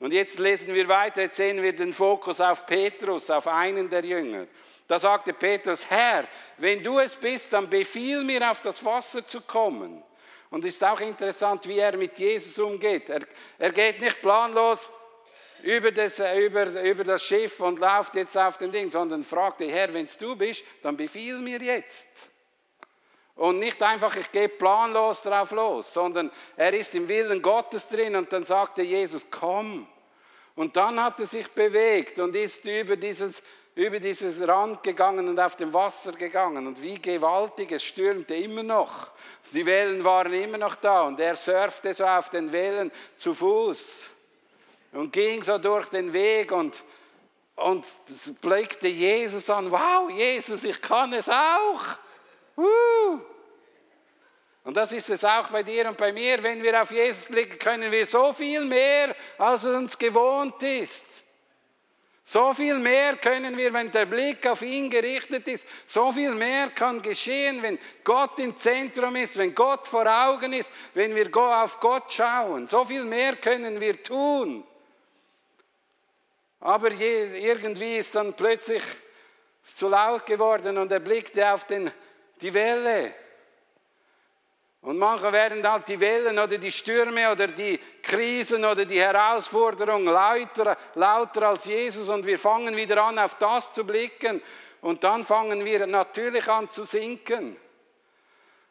Und 0.00 0.12
jetzt 0.12 0.38
lesen 0.38 0.74
wir 0.74 0.88
weiter, 0.88 1.22
jetzt 1.22 1.36
sehen 1.36 1.62
wir 1.62 1.74
den 1.74 1.92
Fokus 1.92 2.40
auf 2.40 2.66
Petrus, 2.66 3.30
auf 3.30 3.46
einen 3.46 3.88
der 3.88 4.04
Jünger. 4.04 4.46
Da 4.88 4.98
sagte 4.98 5.32
Petrus, 5.32 5.88
Herr, 5.88 6.26
wenn 6.58 6.82
du 6.82 6.98
es 6.98 7.14
bist, 7.14 7.52
dann 7.52 7.70
befiehl 7.70 8.22
mir 8.22 8.50
auf 8.50 8.60
das 8.60 8.84
Wasser 8.84 9.26
zu 9.26 9.40
kommen. 9.40 10.02
Und 10.50 10.64
es 10.64 10.74
ist 10.74 10.84
auch 10.84 11.00
interessant, 11.00 11.66
wie 11.68 11.78
er 11.78 11.96
mit 11.96 12.18
Jesus 12.18 12.58
umgeht. 12.58 13.08
Er, 13.08 13.20
er 13.58 13.72
geht 13.72 14.00
nicht 14.00 14.20
planlos 14.20 14.90
über 15.62 15.90
das, 15.90 16.18
über, 16.18 16.82
über 16.82 17.04
das 17.04 17.22
Schiff 17.22 17.60
und 17.60 17.78
lauft 17.78 18.14
jetzt 18.14 18.36
auf 18.36 18.58
den 18.58 18.70
Ding, 18.70 18.90
sondern 18.90 19.24
fragte, 19.24 19.64
Herr, 19.64 19.92
wenn 19.94 20.06
es 20.06 20.18
du 20.18 20.36
bist, 20.36 20.62
dann 20.82 20.96
befiehl 20.96 21.38
mir 21.38 21.60
jetzt. 21.60 22.06
Und 23.36 23.58
nicht 23.58 23.82
einfach, 23.82 24.14
ich 24.16 24.30
gehe 24.30 24.48
planlos 24.48 25.22
drauf 25.22 25.50
los, 25.50 25.92
sondern 25.92 26.30
er 26.56 26.72
ist 26.72 26.94
im 26.94 27.08
Willen 27.08 27.42
Gottes 27.42 27.88
drin 27.88 28.14
und 28.14 28.32
dann 28.32 28.44
sagte 28.44 28.82
Jesus, 28.82 29.26
komm. 29.28 29.88
Und 30.54 30.76
dann 30.76 31.02
hat 31.02 31.18
er 31.18 31.26
sich 31.26 31.50
bewegt 31.50 32.20
und 32.20 32.36
ist 32.36 32.64
über 32.64 32.96
dieses, 32.96 33.42
über 33.74 33.98
dieses 33.98 34.46
Rand 34.46 34.84
gegangen 34.84 35.28
und 35.28 35.40
auf 35.40 35.56
dem 35.56 35.72
Wasser 35.72 36.12
gegangen. 36.12 36.68
Und 36.68 36.80
wie 36.80 37.00
gewaltig, 37.00 37.72
es 37.72 37.82
stürmte 37.82 38.36
immer 38.36 38.62
noch. 38.62 39.10
Die 39.52 39.66
Wellen 39.66 40.04
waren 40.04 40.32
immer 40.32 40.58
noch 40.58 40.76
da 40.76 41.02
und 41.02 41.18
er 41.18 41.34
surfte 41.34 41.92
so 41.92 42.04
auf 42.04 42.30
den 42.30 42.52
Wellen 42.52 42.92
zu 43.18 43.34
Fuß 43.34 44.06
und 44.92 45.12
ging 45.12 45.42
so 45.42 45.58
durch 45.58 45.88
den 45.88 46.12
Weg 46.12 46.52
und, 46.52 46.84
und 47.56 47.84
blickte 48.40 48.86
Jesus 48.86 49.50
an. 49.50 49.72
Wow, 49.72 50.08
Jesus, 50.08 50.62
ich 50.62 50.80
kann 50.80 51.12
es 51.12 51.28
auch. 51.28 51.98
Und 54.64 54.74
das 54.76 54.92
ist 54.92 55.10
es 55.10 55.24
auch 55.24 55.48
bei 55.48 55.62
dir 55.62 55.88
und 55.88 55.96
bei 55.96 56.12
mir. 56.12 56.42
Wenn 56.42 56.62
wir 56.62 56.80
auf 56.82 56.90
Jesus 56.90 57.26
blicken, 57.26 57.58
können 57.58 57.92
wir 57.92 58.06
so 58.06 58.32
viel 58.32 58.64
mehr, 58.64 59.14
als 59.38 59.64
uns 59.64 59.98
gewohnt 59.98 60.62
ist. 60.62 61.06
So 62.26 62.54
viel 62.54 62.78
mehr 62.78 63.16
können 63.16 63.54
wir, 63.56 63.72
wenn 63.74 63.90
der 63.90 64.06
Blick 64.06 64.46
auf 64.46 64.62
ihn 64.62 64.88
gerichtet 64.88 65.46
ist. 65.46 65.66
So 65.86 66.10
viel 66.10 66.34
mehr 66.34 66.70
kann 66.70 67.02
geschehen, 67.02 67.62
wenn 67.62 67.78
Gott 68.02 68.38
im 68.38 68.56
Zentrum 68.56 69.14
ist, 69.16 69.36
wenn 69.36 69.54
Gott 69.54 69.86
vor 69.86 70.06
Augen 70.06 70.54
ist, 70.54 70.70
wenn 70.94 71.14
wir 71.14 71.28
auf 71.36 71.78
Gott 71.80 72.10
schauen. 72.10 72.66
So 72.66 72.86
viel 72.86 73.04
mehr 73.04 73.36
können 73.36 73.78
wir 73.78 74.02
tun. 74.02 74.66
Aber 76.60 76.90
irgendwie 76.92 77.96
ist 77.96 78.14
dann 78.14 78.32
plötzlich 78.32 78.82
zu 79.66 79.88
laut 79.88 80.24
geworden 80.24 80.78
und 80.78 80.90
er 80.90 81.00
blickte 81.00 81.52
auf 81.52 81.66
den 81.66 81.90
die 82.40 82.52
Welle. 82.52 83.14
Und 84.84 84.98
manche 84.98 85.32
werden 85.32 85.66
halt 85.66 85.88
die 85.88 85.98
Wellen 85.98 86.38
oder 86.38 86.58
die 86.58 86.70
Stürme 86.70 87.32
oder 87.32 87.46
die 87.46 87.80
Krisen 88.02 88.64
oder 88.66 88.84
die 88.84 89.00
Herausforderungen 89.00 90.04
lauter, 90.04 90.76
lauter 90.94 91.48
als 91.48 91.64
Jesus 91.64 92.10
und 92.10 92.26
wir 92.26 92.38
fangen 92.38 92.76
wieder 92.76 93.02
an, 93.02 93.18
auf 93.18 93.36
das 93.36 93.72
zu 93.72 93.84
blicken 93.84 94.42
und 94.82 95.02
dann 95.02 95.24
fangen 95.24 95.64
wir 95.64 95.86
natürlich 95.86 96.46
an 96.48 96.70
zu 96.70 96.84
sinken. 96.84 97.56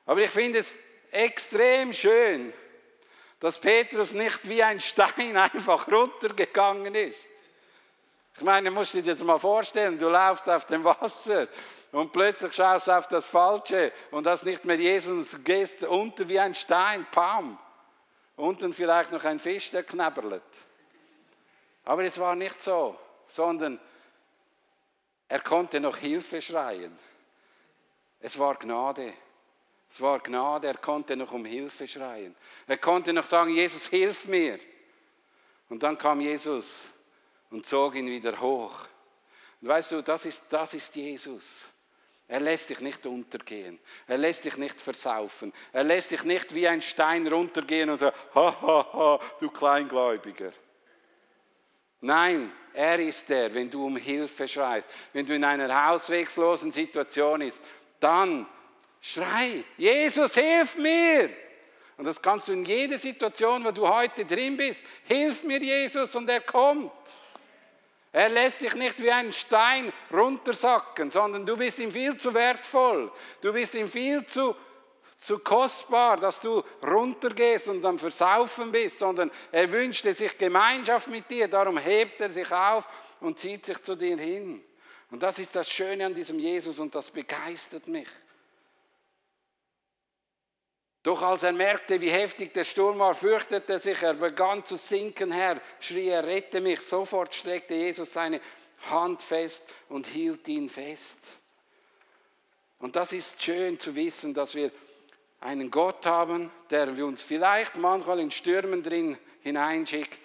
Aber 0.06 0.22
ich 0.22 0.30
finde 0.30 0.60
es 0.60 0.76
extrem 1.10 1.92
schön, 1.94 2.54
dass 3.40 3.60
Petrus 3.60 4.14
nicht 4.14 4.48
wie 4.48 4.62
ein 4.62 4.80
Stein 4.80 5.36
einfach 5.54 5.88
runtergegangen 5.92 6.94
ist. 6.94 7.28
Ich 8.36 8.44
meine, 8.44 8.70
musst 8.70 8.94
du 8.94 9.02
dir 9.02 9.16
das 9.16 9.24
mal 9.24 9.40
vorstellen, 9.40 9.98
du 9.98 10.10
laufst 10.10 10.48
auf 10.48 10.66
dem 10.66 10.84
Wasser 10.84 11.48
und 11.94 12.12
plötzlich 12.12 12.54
schaust 12.54 12.88
du 12.88 12.92
auf 12.92 13.08
das 13.08 13.24
Falsche 13.28 13.94
und 14.10 14.26
hast 14.26 14.44
nicht 14.46 14.66
mehr 14.66 14.78
Jesus 14.78 15.38
gehst 15.44 15.84
unter 15.84 16.28
wie 16.28 16.40
ein 16.40 16.56
Stein, 16.56 17.06
pam. 17.12 17.60
Unten 18.36 18.74
vielleicht 18.74 19.12
noch 19.12 19.24
ein 19.24 19.40
Fisch, 19.40 19.70
der 19.70 19.84
knabbert. 19.84 20.42
Aber 21.86 22.04
es 22.04 22.18
war 22.18 22.34
nicht 22.34 22.60
so, 22.64 22.98
sondern 23.28 23.80
er 25.28 25.42
konnte 25.42 25.80
noch 25.80 25.98
Hilfe 25.98 26.42
schreien. 26.42 26.98
Es 28.20 28.40
war 28.40 28.56
Gnade. 28.56 29.14
Es 29.92 30.02
war 30.02 30.20
Gnade, 30.20 30.70
er 30.70 30.78
konnte 30.78 31.16
noch 31.16 31.32
um 31.32 31.46
Hilfe 31.46 31.88
schreien. 31.88 32.36
Er 32.66 32.80
konnte 32.80 33.14
noch 33.14 33.28
sagen, 33.28 33.52
Jesus, 33.52 33.86
hilf 33.86 34.26
mir. 34.26 34.60
Und 35.70 35.84
dann 35.84 35.96
kam 36.00 36.22
Jesus 36.22 36.86
und 37.52 37.68
zog 37.68 37.94
ihn 37.94 38.08
wieder 38.08 38.40
hoch. 38.42 38.88
Und 39.62 39.68
weißt 39.68 39.92
du, 39.92 40.02
das 40.02 40.26
ist, 40.26 40.44
das 40.50 40.74
ist 40.74 40.96
Jesus. 40.96 41.68
Er 42.34 42.40
lässt 42.40 42.72
dich 42.72 42.80
nicht 42.80 43.06
untergehen. 43.06 43.78
Er 44.08 44.18
lässt 44.18 44.44
dich 44.44 44.58
nicht 44.58 44.82
versaufen. 44.82 45.54
Er 45.72 45.84
lässt 45.84 46.10
dich 46.10 46.24
nicht 46.24 46.56
wie 46.56 46.68
ein 46.68 46.82
Stein 46.82 47.28
runtergehen 47.28 47.92
und 47.92 48.00
sagen, 48.00 48.16
ha, 48.34 48.60
ha, 48.60 48.88
ha, 48.92 49.20
du 49.40 49.52
Kleingläubiger. 49.52 50.52
Nein, 52.02 52.52
er 52.74 52.98
ist 52.98 53.30
der, 53.30 53.54
wenn 53.54 53.70
du 53.70 53.86
um 53.86 53.98
Hilfe 53.98 54.48
schreist, 54.48 54.90
wenn 55.14 55.28
du 55.28 55.36
in 55.36 55.44
einer 55.44 55.86
hauswegslosen 55.86 56.72
Situation 56.72 57.42
bist, 57.42 57.62
dann 58.00 58.48
schrei, 59.00 59.64
Jesus, 59.78 60.34
hilf 60.34 60.76
mir. 60.78 61.30
Und 61.98 62.06
das 62.06 62.20
kannst 62.20 62.48
du 62.48 62.54
in 62.54 62.66
jeder 62.66 62.98
Situation, 62.98 63.64
wo 63.64 63.70
du 63.70 63.88
heute 63.88 64.26
drin 64.26 64.58
bist. 64.58 64.82
Hilf 65.04 65.44
mir, 65.44 65.60
Jesus, 65.60 66.16
und 66.16 66.28
er 66.28 66.42
kommt. 66.42 66.92
Er 68.14 68.30
lässt 68.30 68.62
dich 68.62 68.76
nicht 68.76 69.02
wie 69.02 69.12
ein 69.12 69.34
Stein 69.34 69.92
runtersacken, 70.12 71.10
sondern 71.10 71.48
du 71.48 71.58
bist 71.58 71.80
ihm 71.80 71.92
viel 71.92 72.16
zu 72.16 72.32
wertvoll. 72.32 73.12
Du 73.42 73.52
bist 73.52 73.74
ihm 73.74 73.90
viel 73.90 74.24
zu, 74.28 74.56
zu 75.18 75.40
kostbar, 75.40 76.18
dass 76.18 76.40
du 76.40 76.64
runtergehst 76.84 77.70
und 77.70 77.84
am 77.84 77.98
Versaufen 77.98 78.72
bist, 78.72 79.00
sondern 79.00 79.32
er 79.52 79.72
wünschte 79.72 80.14
sich 80.14 80.38
Gemeinschaft 80.38 81.10
mit 81.10 81.28
dir. 81.28 81.48
Darum 81.48 81.80
hebt 81.80 82.22
er 82.22 82.30
sich 82.30 82.52
auf 82.52 82.86
und 83.20 83.40
zieht 83.40 83.66
sich 83.66 83.82
zu 83.82 83.96
dir 83.96 84.16
hin. 84.16 84.64
Und 85.10 85.24
das 85.24 85.40
ist 85.40 85.56
das 85.56 85.68
Schöne 85.68 86.06
an 86.06 86.14
diesem 86.14 86.38
Jesus 86.38 86.80
und 86.80 86.94
das 86.94 87.10
begeistert 87.10 87.88
mich. 87.88 88.08
Doch 91.04 91.22
als 91.22 91.44
er 91.44 91.52
merkte, 91.52 92.00
wie 92.00 92.10
heftig 92.10 92.54
der 92.54 92.64
Sturm 92.64 93.00
war, 93.00 93.14
fürchtete 93.14 93.74
er 93.74 93.80
sich, 93.82 94.02
er 94.02 94.14
begann 94.14 94.66
zu 94.66 94.78
sinken, 94.78 95.34
Herr, 95.34 95.60
schrie 95.82 96.08
er, 96.08 96.26
rette 96.26 96.62
mich. 96.62 96.80
Sofort 96.80 97.36
streckte 97.36 97.74
Jesus 97.74 98.14
seine 98.14 98.40
Hand 98.90 99.22
fest 99.22 99.66
und 99.90 100.08
hielt 100.08 100.48
ihn 100.48 100.70
fest. 100.70 101.18
Und 102.80 102.96
das 102.96 103.12
ist 103.12 103.42
schön 103.44 103.78
zu 103.80 103.94
wissen, 103.96 104.34
dass 104.34 104.56
wir 104.56 104.72
einen 105.42 105.70
Gott 105.70 106.06
haben, 106.06 106.50
der 106.70 106.88
uns 107.04 107.22
vielleicht 107.22 107.76
manchmal 107.76 108.20
in 108.20 108.32
Stürmen 108.32 108.82
drin 108.82 109.18
hineinschickt, 109.42 110.22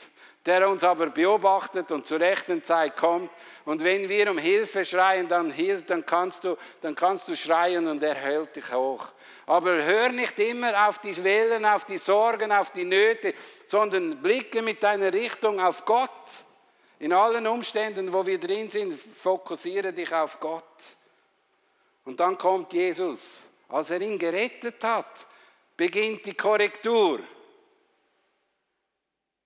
der 0.46 0.68
uns 0.68 0.84
aber 0.84 1.10
beobachtet 1.10 1.90
und 1.90 2.06
zur 2.06 2.20
rechten 2.20 2.62
Zeit 2.62 2.96
kommt. 2.96 3.30
Und 3.68 3.84
wenn 3.84 4.08
wir 4.08 4.30
um 4.30 4.38
Hilfe 4.38 4.86
schreien, 4.86 5.28
dann, 5.28 5.52
dann, 5.86 6.06
kannst, 6.06 6.42
du, 6.42 6.56
dann 6.80 6.94
kannst 6.94 7.28
du 7.28 7.36
schreien 7.36 7.86
und 7.86 8.02
er 8.02 8.14
hält 8.14 8.56
dich 8.56 8.72
hoch. 8.72 9.08
Aber 9.44 9.84
hör 9.84 10.08
nicht 10.08 10.38
immer 10.38 10.88
auf 10.88 11.00
die 11.00 11.22
Wellen, 11.22 11.66
auf 11.66 11.84
die 11.84 11.98
Sorgen, 11.98 12.50
auf 12.50 12.70
die 12.70 12.86
Nöte, 12.86 13.34
sondern 13.66 14.22
blicke 14.22 14.62
mit 14.62 14.82
deiner 14.82 15.12
Richtung 15.12 15.60
auf 15.60 15.84
Gott. 15.84 16.44
In 16.98 17.12
allen 17.12 17.46
Umständen, 17.46 18.10
wo 18.10 18.24
wir 18.24 18.40
drin 18.40 18.70
sind, 18.70 18.98
fokussiere 18.98 19.92
dich 19.92 20.14
auf 20.14 20.40
Gott. 20.40 20.96
Und 22.06 22.18
dann 22.20 22.38
kommt 22.38 22.72
Jesus. 22.72 23.44
Als 23.68 23.90
er 23.90 24.00
ihn 24.00 24.18
gerettet 24.18 24.82
hat, 24.82 25.26
beginnt 25.76 26.24
die 26.24 26.32
Korrektur. 26.32 27.20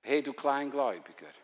Hey, 0.00 0.22
du 0.22 0.32
Kleingläubiger. 0.32 1.41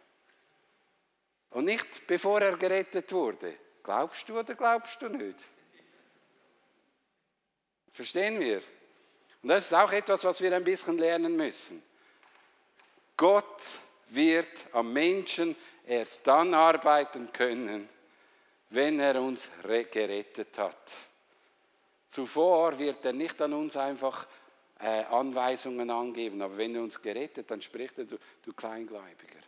Und 1.50 1.64
nicht 1.64 2.06
bevor 2.06 2.40
er 2.40 2.56
gerettet 2.56 3.12
wurde. 3.12 3.54
Glaubst 3.82 4.28
du 4.28 4.38
oder 4.38 4.54
glaubst 4.54 5.00
du 5.00 5.08
nicht? 5.08 5.36
Verstehen 7.92 8.38
wir? 8.38 8.62
Und 9.42 9.48
das 9.48 9.66
ist 9.66 9.74
auch 9.74 9.90
etwas, 9.92 10.24
was 10.24 10.40
wir 10.40 10.54
ein 10.54 10.64
bisschen 10.64 10.98
lernen 10.98 11.36
müssen. 11.36 11.82
Gott 13.16 13.66
wird 14.08 14.66
am 14.72 14.92
Menschen 14.92 15.56
erst 15.86 16.26
dann 16.26 16.54
arbeiten 16.54 17.32
können, 17.32 17.88
wenn 18.70 19.00
er 19.00 19.20
uns 19.20 19.48
gerettet 19.90 20.58
hat. 20.58 20.92
Zuvor 22.10 22.78
wird 22.78 23.04
er 23.04 23.12
nicht 23.12 23.40
an 23.40 23.52
uns 23.52 23.76
einfach 23.76 24.26
äh, 24.80 25.04
Anweisungen 25.04 25.90
angeben, 25.90 26.40
aber 26.40 26.56
wenn 26.56 26.74
er 26.74 26.82
uns 26.82 27.00
gerettet, 27.00 27.50
dann 27.50 27.60
spricht 27.60 27.98
er, 27.98 28.04
du, 28.04 28.18
du 28.42 28.52
Kleingläubiger. 28.52 29.40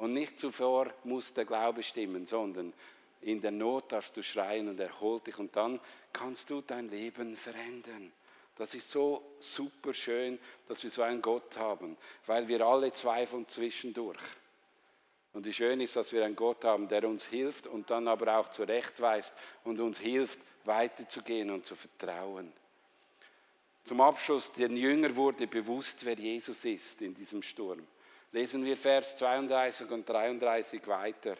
Und 0.00 0.14
nicht 0.14 0.40
zuvor 0.40 0.90
muss 1.04 1.34
der 1.34 1.44
Glaube 1.44 1.82
stimmen, 1.82 2.26
sondern 2.26 2.72
in 3.20 3.42
der 3.42 3.50
Not 3.50 3.92
darfst 3.92 4.16
du 4.16 4.22
schreien 4.22 4.66
und 4.68 4.80
er 4.80 4.98
holt 4.98 5.26
dich 5.26 5.38
und 5.38 5.54
dann 5.54 5.78
kannst 6.10 6.48
du 6.48 6.62
dein 6.62 6.88
Leben 6.88 7.36
verändern. 7.36 8.10
Das 8.56 8.72
ist 8.72 8.90
so 8.90 9.22
super 9.40 9.92
schön, 9.92 10.38
dass 10.66 10.82
wir 10.82 10.90
so 10.90 11.02
einen 11.02 11.20
Gott 11.20 11.54
haben, 11.58 11.98
weil 12.24 12.48
wir 12.48 12.62
alle 12.62 12.94
zweifeln 12.94 13.46
zwischendurch. 13.46 14.22
Und 15.34 15.44
wie 15.44 15.52
schön 15.52 15.82
ist, 15.82 15.96
dass 15.96 16.14
wir 16.14 16.24
einen 16.24 16.34
Gott 16.34 16.64
haben, 16.64 16.88
der 16.88 17.06
uns 17.06 17.26
hilft 17.26 17.66
und 17.66 17.90
dann 17.90 18.08
aber 18.08 18.38
auch 18.38 18.50
zurechtweist 18.50 19.34
und 19.64 19.80
uns 19.80 19.98
hilft, 19.98 20.38
weiterzugehen 20.64 21.50
und 21.50 21.66
zu 21.66 21.76
vertrauen. 21.76 22.50
Zum 23.84 24.00
Abschluss, 24.00 24.50
den 24.52 24.78
Jünger 24.78 25.14
wurde 25.14 25.46
bewusst, 25.46 26.06
wer 26.06 26.18
Jesus 26.18 26.64
ist 26.64 27.02
in 27.02 27.14
diesem 27.14 27.42
Sturm. 27.42 27.86
Lesen 28.32 28.64
wir 28.64 28.76
Vers 28.76 29.16
32 29.16 29.90
und 29.90 30.08
33 30.08 30.86
weiter. 30.86 31.36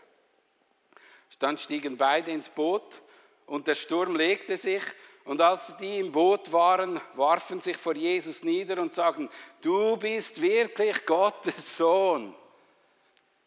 Dann 1.39 1.57
stiegen 1.57 1.97
beide 1.97 2.33
ins 2.33 2.49
Boot 2.49 3.01
und 3.47 3.67
der 3.67 3.75
Sturm 3.75 4.17
legte 4.17 4.57
sich. 4.57 4.83
Und 5.25 5.41
als 5.41 5.73
die 5.79 5.99
im 5.99 6.11
Boot 6.11 6.51
waren, 6.53 7.01
warfen 7.15 7.61
sich 7.61 7.77
vor 7.77 7.95
Jesus 7.95 8.43
nieder 8.43 8.81
und 8.81 8.95
sagten, 8.95 9.29
du 9.61 9.97
bist 9.97 10.41
wirklich 10.41 11.07
Gottes 11.07 11.77
Sohn. 11.77 12.35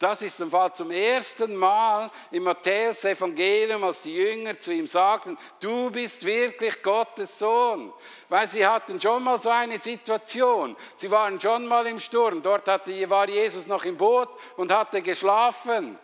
Das 0.03 0.21
ist 0.21 0.39
im 0.41 0.51
Fall 0.51 0.73
zum 0.73 0.91
ersten 0.91 1.55
Mal 1.55 2.11
im 2.31 2.43
Matthäus-Evangelium, 2.43 3.83
als 3.85 4.01
die 4.01 4.13
Jünger 4.13 4.59
zu 4.59 4.73
ihm 4.73 4.85
sagten, 4.85 5.37
du 5.61 5.89
bist 5.89 6.25
wirklich 6.25 6.83
Gottes 6.83 7.39
Sohn. 7.39 7.93
Weil 8.27 8.47
sie 8.49 8.67
hatten 8.67 8.99
schon 8.99 9.23
mal 9.23 9.39
so 9.39 9.49
eine 9.49 9.79
Situation. 9.79 10.75
Sie 10.97 11.09
waren 11.09 11.39
schon 11.39 11.65
mal 11.67 11.87
im 11.87 12.01
Sturm. 12.01 12.41
Dort 12.41 12.67
hatte, 12.67 13.09
war 13.09 13.29
Jesus 13.29 13.65
noch 13.65 13.85
im 13.85 13.95
Boot 13.95 14.27
und 14.57 14.71
hatte 14.71 15.01
geschlafen. 15.01 15.97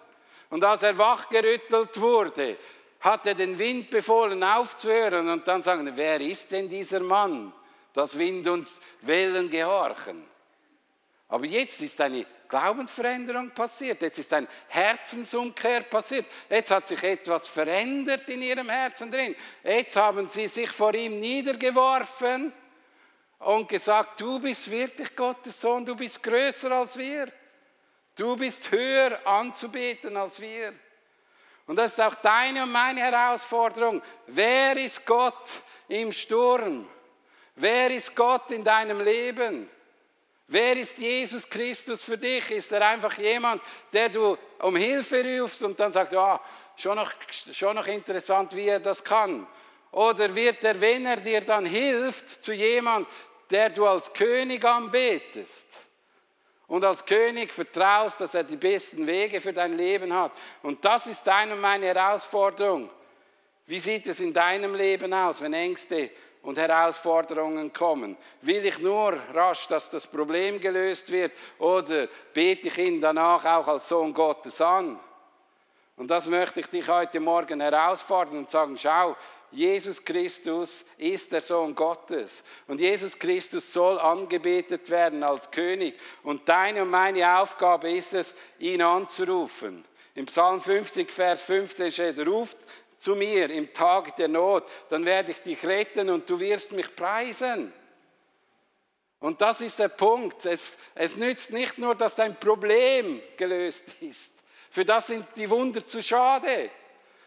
Und 0.49 0.63
als 0.63 0.83
er 0.83 0.97
wachgerüttelt 0.97 1.99
wurde, 1.99 2.57
hat 3.01 3.25
er 3.27 3.35
den 3.35 3.59
Wind 3.59 3.89
befohlen 3.89 4.41
aufzuhören 4.43 5.27
und 5.27 5.47
dann 5.47 5.61
sagen, 5.61 5.91
wer 5.95 6.21
ist 6.21 6.51
denn 6.51 6.69
dieser 6.69 7.01
Mann, 7.01 7.51
dass 7.93 8.17
Wind 8.17 8.47
und 8.47 8.67
Wellen 9.01 9.49
gehorchen? 9.49 10.25
Aber 11.27 11.45
jetzt 11.45 11.81
ist 11.81 11.99
eine 12.01 12.25
Glaubensveränderung 12.49 13.51
passiert, 13.51 14.01
jetzt 14.01 14.17
ist 14.17 14.33
ein 14.33 14.47
Herzensumkehr 14.67 15.81
passiert, 15.81 16.25
jetzt 16.49 16.71
hat 16.71 16.87
sich 16.87 17.01
etwas 17.03 17.47
verändert 17.47 18.27
in 18.27 18.41
ihrem 18.41 18.67
Herzen 18.69 19.11
drin. 19.11 19.35
Jetzt 19.63 19.95
haben 19.95 20.27
sie 20.29 20.47
sich 20.47 20.71
vor 20.71 20.95
ihm 20.95 21.19
niedergeworfen 21.19 22.51
und 23.37 23.69
gesagt, 23.69 24.19
du 24.19 24.39
bist 24.39 24.69
wirklich 24.69 25.15
Gottes 25.15 25.61
Sohn, 25.61 25.85
du 25.85 25.95
bist 25.95 26.23
größer 26.23 26.71
als 26.71 26.97
wir, 26.97 27.31
du 28.15 28.35
bist 28.35 28.71
höher 28.71 29.19
anzubeten 29.27 30.17
als 30.17 30.41
wir. 30.41 30.73
Und 31.67 31.75
das 31.75 31.91
ist 31.91 32.01
auch 32.01 32.15
deine 32.15 32.63
und 32.63 32.71
meine 32.71 33.01
Herausforderung. 33.01 34.01
Wer 34.25 34.75
ist 34.75 35.05
Gott 35.05 35.47
im 35.87 36.11
Sturm? 36.11 36.89
Wer 37.53 37.91
ist 37.91 38.15
Gott 38.15 38.49
in 38.49 38.63
deinem 38.63 39.01
Leben? 39.01 39.69
Wer 40.51 40.77
ist 40.77 40.97
Jesus 40.97 41.47
Christus 41.47 42.03
für 42.03 42.17
dich? 42.17 42.49
Ist 42.49 42.71
er 42.71 42.87
einfach 42.87 43.15
jemand, 43.19 43.61
der 43.93 44.09
du 44.09 44.35
um 44.57 44.75
Hilfe 44.75 45.23
rufst 45.39 45.61
und 45.61 45.79
dann 45.79 45.93
sagt, 45.93 46.11
ja, 46.11 46.41
schon 46.75 46.95
noch, 46.95 47.13
schon 47.51 47.75
noch 47.75 47.85
interessant, 47.85 48.55
wie 48.55 48.67
er 48.67 48.79
das 48.79 49.03
kann? 49.03 49.45
Oder 49.91 50.33
wird 50.33 50.63
er, 50.63 50.81
wenn 50.81 51.05
er 51.05 51.17
dir 51.17 51.41
dann 51.41 51.67
hilft, 51.67 52.43
zu 52.43 52.51
jemand, 52.51 53.07
der 53.51 53.69
du 53.69 53.85
als 53.85 54.11
König 54.11 54.65
anbetest? 54.65 55.67
Und 56.65 56.83
als 56.83 57.05
König 57.05 57.53
vertraust, 57.53 58.19
dass 58.19 58.33
er 58.33 58.43
die 58.43 58.55
besten 58.55 59.05
Wege 59.05 59.41
für 59.41 59.53
dein 59.53 59.77
Leben 59.77 60.11
hat. 60.11 60.31
Und 60.63 60.83
das 60.83 61.05
ist 61.05 61.25
deine 61.27 61.53
und 61.53 61.61
meine 61.61 61.85
Herausforderung. 61.85 62.89
Wie 63.67 63.79
sieht 63.79 64.07
es 64.07 64.19
in 64.19 64.33
deinem 64.33 64.73
Leben 64.73 65.13
aus, 65.13 65.41
wenn 65.41 65.53
Ängste 65.53 66.09
und 66.41 66.57
Herausforderungen 66.57 67.73
kommen. 67.73 68.17
Will 68.41 68.65
ich 68.65 68.79
nur 68.79 69.13
rasch, 69.33 69.67
dass 69.67 69.89
das 69.89 70.07
Problem 70.07 70.59
gelöst 70.59 71.11
wird 71.11 71.33
oder 71.57 72.07
bete 72.33 72.67
ich 72.67 72.77
ihn 72.77 73.01
danach 73.01 73.43
auch 73.45 73.67
als 73.67 73.89
Sohn 73.89 74.13
Gottes 74.13 74.61
an? 74.61 74.99
Und 75.97 76.07
das 76.07 76.27
möchte 76.27 76.61
ich 76.61 76.67
dich 76.67 76.87
heute 76.87 77.19
Morgen 77.19 77.59
herausfordern 77.59 78.37
und 78.37 78.49
sagen, 78.49 78.77
schau, 78.77 79.17
Jesus 79.51 80.03
Christus 80.05 80.85
ist 80.97 81.31
der 81.31 81.41
Sohn 81.41 81.73
Gottes 81.73 82.43
und 82.67 82.79
Jesus 82.79 83.17
Christus 83.17 83.73
soll 83.73 83.99
angebetet 83.99 84.89
werden 84.89 85.23
als 85.23 85.49
König 85.49 85.99
und 86.23 86.47
deine 86.47 86.83
und 86.83 86.89
meine 86.89 87.39
Aufgabe 87.39 87.91
ist 87.91 88.13
es, 88.13 88.33
ihn 88.59 88.81
anzurufen. 88.81 89.83
Im 90.15 90.25
Psalm 90.25 90.61
50, 90.61 91.11
Vers 91.11 91.41
15 91.41 91.91
steht, 91.91 92.27
ruft 92.27 92.57
zu 92.99 93.15
mir 93.15 93.49
im 93.49 93.73
Tag 93.73 94.15
der 94.17 94.27
Not, 94.27 94.67
dann 94.89 95.05
werde 95.05 95.31
ich 95.31 95.41
dich 95.41 95.65
retten 95.65 96.09
und 96.09 96.29
du 96.29 96.39
wirst 96.39 96.73
mich 96.73 96.95
preisen. 96.95 97.73
Und 99.19 99.41
das 99.41 99.61
ist 99.61 99.79
der 99.79 99.89
Punkt. 99.89 100.45
Es, 100.45 100.77
es 100.95 101.15
nützt 101.15 101.51
nicht 101.51 101.77
nur, 101.77 101.95
dass 101.95 102.15
dein 102.15 102.39
Problem 102.39 103.21
gelöst 103.37 103.83
ist. 104.01 104.31
Für 104.69 104.85
das 104.85 105.07
sind 105.07 105.25
die 105.35 105.49
Wunder 105.49 105.85
zu 105.87 106.01
schade. 106.01 106.69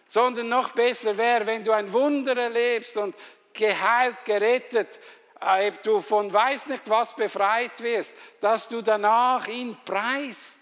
Sondern 0.09 0.49
noch 0.49 0.71
besser 0.71 1.17
wäre, 1.17 1.47
wenn 1.47 1.65
du 1.65 1.73
ein 1.73 1.93
Wunder 1.93 2.37
erlebst 2.37 2.97
und 2.97 3.15
geheilt, 3.53 4.17
gerettet, 4.25 5.01
äh, 5.41 5.73
du 5.83 6.01
von 6.01 6.33
weiß 6.33 6.67
nicht 6.67 6.89
was 6.89 7.15
befreit 7.17 7.83
wirst, 7.83 8.13
dass 8.41 8.69
du 8.69 8.83
danach 8.83 9.47
ihn 9.49 9.77
preist 9.85 10.59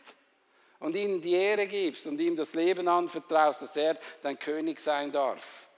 und 0.80 0.96
ihm 0.96 1.20
die 1.20 1.34
Ehre 1.34 1.66
gibst 1.66 2.06
und 2.06 2.18
ihm 2.20 2.34
das 2.34 2.54
Leben 2.54 2.88
anvertraust, 2.88 3.62
dass 3.62 3.76
er 3.76 3.96
dein 4.22 4.38
König 4.38 4.80
sein 4.80 5.12
darf. 5.12 5.68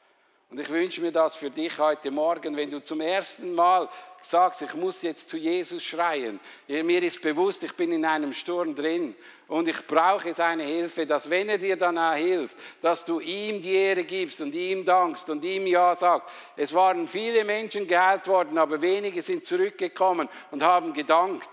Und 0.49 0.61
ich 0.61 0.69
wünsche 0.69 1.01
mir 1.01 1.13
das 1.13 1.35
für 1.35 1.51
dich 1.51 1.79
heute 1.79 2.11
Morgen, 2.11 2.57
wenn 2.57 2.71
du 2.71 2.83
zum 2.83 3.01
ersten 3.01 3.55
Mal 3.55 3.89
sagst, 4.23 4.63
ich 4.63 4.75
muss 4.75 5.03
jetzt 5.03 5.29
zu 5.29 5.37
Jesus 5.37 5.83
schreien. 5.83 6.39
Mir 6.69 7.03
ist 7.03 7.21
bewusst, 7.23 7.63
ich 7.65 7.75
bin 7.75 7.91
in 7.91 8.05
einem 8.05 8.33
Sturm 8.33 8.75
drin 8.75 9.17
und 9.49 9.67
ich 9.67 9.87
brauche 9.87 10.35
seine 10.35 10.63
Hilfe, 10.63 11.07
dass 11.07 11.29
wenn 11.29 11.49
er 11.49 11.59
dir 11.59 11.77
dann 11.77 11.99
auch 11.99 12.15
hilft, 12.15 12.57
dass 12.81 13.05
du 13.05 13.19
ihm 13.21 13.63
die 13.63 13.75
Ehre 13.75 14.05
gibst 14.05 14.41
und 14.41 14.55
ihm 14.55 14.85
dankst 14.85 15.29
und 15.31 15.43
ihm 15.43 15.67
Ja 15.67 15.95
sagst. 15.95 16.33
Es 16.55 16.73
waren 16.73 17.09
viele 17.09 17.45
Menschen 17.45 17.87
geheilt 17.87 18.29
worden, 18.29 18.59
aber 18.59 18.81
wenige 18.81 19.23
sind 19.23 19.47
zurückgekommen 19.47 20.29
und 20.51 20.63
haben 20.63 20.93
gedankt. 20.93 21.51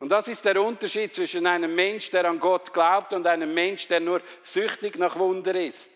Und 0.00 0.08
das 0.08 0.28
ist 0.28 0.44
der 0.46 0.60
Unterschied 0.60 1.14
zwischen 1.14 1.46
einem 1.46 1.74
Mensch, 1.74 2.10
der 2.10 2.24
an 2.24 2.40
Gott 2.40 2.72
glaubt, 2.72 3.12
und 3.12 3.26
einem 3.26 3.52
Mensch, 3.52 3.86
der 3.86 4.00
nur 4.00 4.22
süchtig 4.42 4.98
nach 4.98 5.16
Wunder 5.18 5.54
ist. 5.54 5.90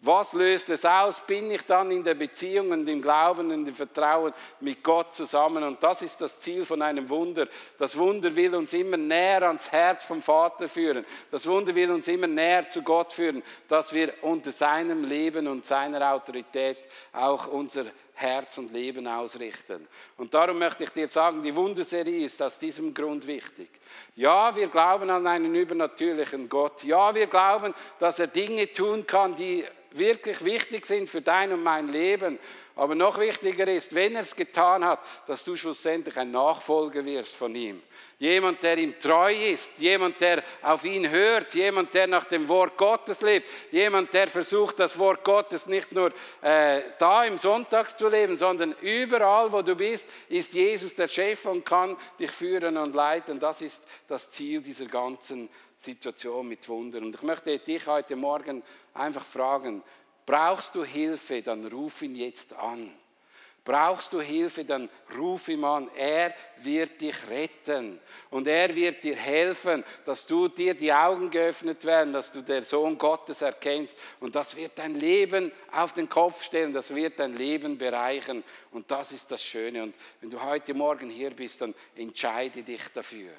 Was 0.00 0.32
löst 0.32 0.68
es 0.68 0.84
aus? 0.84 1.20
Bin 1.26 1.50
ich 1.50 1.62
dann 1.62 1.90
in 1.90 2.04
der 2.04 2.14
Beziehung 2.14 2.70
und 2.70 2.86
im 2.86 3.02
Glauben 3.02 3.50
und 3.50 3.66
im 3.66 3.74
Vertrauen 3.74 4.32
mit 4.60 4.84
Gott 4.84 5.12
zusammen? 5.12 5.64
Und 5.64 5.82
das 5.82 6.02
ist 6.02 6.20
das 6.20 6.38
Ziel 6.38 6.64
von 6.64 6.82
einem 6.82 7.08
Wunder. 7.08 7.48
Das 7.78 7.96
Wunder 7.96 8.36
will 8.36 8.54
uns 8.54 8.72
immer 8.74 8.96
näher 8.96 9.42
ans 9.42 9.72
Herz 9.72 10.04
vom 10.04 10.22
Vater 10.22 10.68
führen. 10.68 11.04
Das 11.32 11.48
Wunder 11.48 11.74
will 11.74 11.90
uns 11.90 12.06
immer 12.06 12.28
näher 12.28 12.70
zu 12.70 12.82
Gott 12.82 13.12
führen, 13.12 13.42
dass 13.66 13.92
wir 13.92 14.14
unter 14.22 14.52
seinem 14.52 15.02
Leben 15.02 15.48
und 15.48 15.66
seiner 15.66 16.12
Autorität 16.12 16.78
auch 17.12 17.48
unser 17.48 17.86
Herz 18.20 18.58
und 18.58 18.72
Leben 18.72 19.06
ausrichten. 19.06 19.86
Und 20.16 20.34
darum 20.34 20.58
möchte 20.58 20.82
ich 20.82 20.90
dir 20.90 21.08
sagen, 21.08 21.40
die 21.40 21.54
Wunderserie 21.54 22.24
ist 22.26 22.42
aus 22.42 22.58
diesem 22.58 22.92
Grund 22.92 23.26
wichtig. 23.28 23.68
Ja, 24.16 24.54
wir 24.56 24.66
glauben 24.66 25.08
an 25.08 25.24
einen 25.26 25.54
übernatürlichen 25.54 26.48
Gott. 26.48 26.82
Ja, 26.82 27.14
wir 27.14 27.28
glauben, 27.28 27.72
dass 28.00 28.18
er 28.18 28.26
Dinge 28.26 28.72
tun 28.72 29.06
kann, 29.06 29.36
die 29.36 29.64
wirklich 29.92 30.44
wichtig 30.44 30.84
sind 30.84 31.08
für 31.08 31.22
dein 31.22 31.52
und 31.52 31.62
mein 31.62 31.88
Leben. 31.88 32.40
Aber 32.78 32.94
noch 32.94 33.18
wichtiger 33.18 33.66
ist, 33.66 33.92
wenn 33.92 34.14
er 34.14 34.22
es 34.22 34.36
getan 34.36 34.84
hat, 34.84 35.00
dass 35.26 35.42
du 35.42 35.56
schlussendlich 35.56 36.16
ein 36.16 36.30
Nachfolger 36.30 37.04
wirst 37.04 37.34
von 37.34 37.52
ihm. 37.52 37.82
Jemand, 38.20 38.62
der 38.62 38.78
ihm 38.78 38.96
treu 39.00 39.34
ist, 39.34 39.72
jemand, 39.78 40.20
der 40.20 40.44
auf 40.62 40.84
ihn 40.84 41.10
hört, 41.10 41.54
jemand, 41.54 41.92
der 41.92 42.06
nach 42.06 42.26
dem 42.26 42.48
Wort 42.48 42.76
Gottes 42.76 43.20
lebt, 43.20 43.48
jemand, 43.72 44.14
der 44.14 44.28
versucht, 44.28 44.78
das 44.78 44.96
Wort 44.96 45.24
Gottes 45.24 45.66
nicht 45.66 45.90
nur 45.90 46.12
äh, 46.40 46.82
da 47.00 47.24
im 47.24 47.36
Sonntag 47.36 47.98
zu 47.98 48.08
leben, 48.08 48.36
sondern 48.36 48.76
überall, 48.80 49.50
wo 49.50 49.60
du 49.60 49.74
bist, 49.74 50.06
ist 50.28 50.52
Jesus 50.52 50.94
der 50.94 51.08
Chef 51.08 51.46
und 51.46 51.66
kann 51.66 51.96
dich 52.20 52.30
führen 52.30 52.76
und 52.76 52.94
leiten. 52.94 53.40
Das 53.40 53.60
ist 53.60 53.82
das 54.06 54.30
Ziel 54.30 54.60
dieser 54.60 54.86
ganzen 54.86 55.48
Situation 55.78 56.46
mit 56.46 56.68
Wundern. 56.68 57.06
Und 57.06 57.14
ich 57.16 57.22
möchte 57.22 57.58
dich 57.58 57.86
heute 57.88 58.14
Morgen 58.14 58.62
einfach 58.94 59.24
fragen, 59.24 59.82
brauchst 60.28 60.74
du 60.74 60.84
Hilfe, 60.84 61.40
dann 61.40 61.64
ruf 61.68 62.02
ihn 62.02 62.14
jetzt 62.14 62.52
an. 62.52 62.92
Brauchst 63.64 64.12
du 64.12 64.20
Hilfe, 64.20 64.62
dann 64.62 64.90
ruf 65.16 65.48
ihn 65.48 65.64
an. 65.64 65.88
Er 65.96 66.34
wird 66.58 67.00
dich 67.00 67.16
retten 67.30 67.98
und 68.28 68.46
er 68.46 68.74
wird 68.74 69.02
dir 69.02 69.16
helfen, 69.16 69.82
dass 70.04 70.26
du 70.26 70.48
dir 70.48 70.74
die 70.74 70.92
Augen 70.92 71.30
geöffnet 71.30 71.82
werden, 71.86 72.12
dass 72.12 72.30
du 72.30 72.42
der 72.42 72.62
Sohn 72.62 72.98
Gottes 72.98 73.40
erkennst 73.40 73.96
und 74.20 74.34
das 74.34 74.54
wird 74.54 74.78
dein 74.78 74.96
Leben 74.96 75.50
auf 75.72 75.94
den 75.94 76.10
Kopf 76.10 76.42
stellen, 76.42 76.74
das 76.74 76.94
wird 76.94 77.18
dein 77.18 77.34
Leben 77.34 77.78
bereichern 77.78 78.44
und 78.70 78.90
das 78.90 79.12
ist 79.12 79.30
das 79.30 79.42
Schöne. 79.42 79.82
Und 79.82 79.94
wenn 80.20 80.28
du 80.28 80.42
heute 80.42 80.74
Morgen 80.74 81.08
hier 81.08 81.30
bist, 81.30 81.62
dann 81.62 81.74
entscheide 81.96 82.62
dich 82.62 82.82
dafür. 82.92 83.32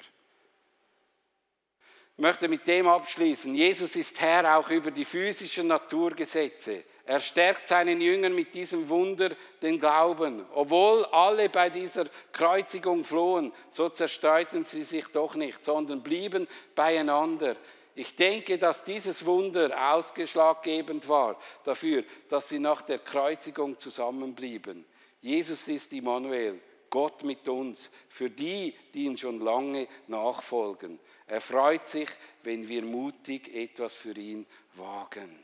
Ich 2.20 2.22
möchte 2.22 2.48
mit 2.48 2.66
dem 2.66 2.86
abschließen. 2.86 3.54
Jesus 3.54 3.96
ist 3.96 4.20
Herr 4.20 4.58
auch 4.58 4.68
über 4.68 4.90
die 4.90 5.06
physischen 5.06 5.68
Naturgesetze. 5.68 6.84
Er 7.06 7.18
stärkt 7.18 7.66
seinen 7.66 7.98
Jüngern 7.98 8.34
mit 8.34 8.52
diesem 8.52 8.86
Wunder 8.90 9.30
den 9.62 9.78
Glauben. 9.78 10.44
Obwohl 10.52 11.06
alle 11.06 11.48
bei 11.48 11.70
dieser 11.70 12.04
Kreuzigung 12.30 13.06
flohen, 13.06 13.54
so 13.70 13.88
zerstreuten 13.88 14.66
sie 14.66 14.82
sich 14.82 15.06
doch 15.06 15.34
nicht, 15.34 15.64
sondern 15.64 16.02
blieben 16.02 16.46
beieinander. 16.74 17.56
Ich 17.94 18.14
denke, 18.14 18.58
dass 18.58 18.84
dieses 18.84 19.24
Wunder 19.24 19.70
ausgeschlaggebend 19.94 21.08
war 21.08 21.38
dafür, 21.64 22.04
dass 22.28 22.50
sie 22.50 22.58
nach 22.58 22.82
der 22.82 22.98
Kreuzigung 22.98 23.78
zusammenblieben. 23.78 24.84
Jesus 25.22 25.66
ist 25.68 25.90
Immanuel, 25.94 26.60
Gott 26.90 27.22
mit 27.22 27.48
uns, 27.48 27.88
für 28.08 28.28
die, 28.28 28.74
die 28.92 29.04
ihn 29.04 29.16
schon 29.16 29.40
lange 29.40 29.88
nachfolgen. 30.08 30.98
Er 31.26 31.40
freut 31.40 31.88
sich, 31.88 32.08
wenn 32.42 32.68
wir 32.68 32.82
mutig 32.82 33.54
etwas 33.54 33.94
für 33.94 34.16
ihn 34.16 34.44
wagen. 34.74 35.38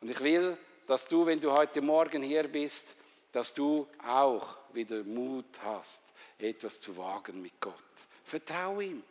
Und 0.00 0.10
ich 0.10 0.20
will, 0.20 0.56
dass 0.86 1.06
du, 1.06 1.26
wenn 1.26 1.40
du 1.40 1.52
heute 1.52 1.82
Morgen 1.82 2.22
hier 2.22 2.48
bist, 2.48 2.94
dass 3.32 3.52
du 3.52 3.86
auch 4.06 4.56
wieder 4.72 5.02
Mut 5.04 5.46
hast, 5.62 6.00
etwas 6.38 6.80
zu 6.80 6.96
wagen 6.96 7.42
mit 7.42 7.60
Gott. 7.60 7.74
Vertrau 8.24 8.80
ihm. 8.80 9.02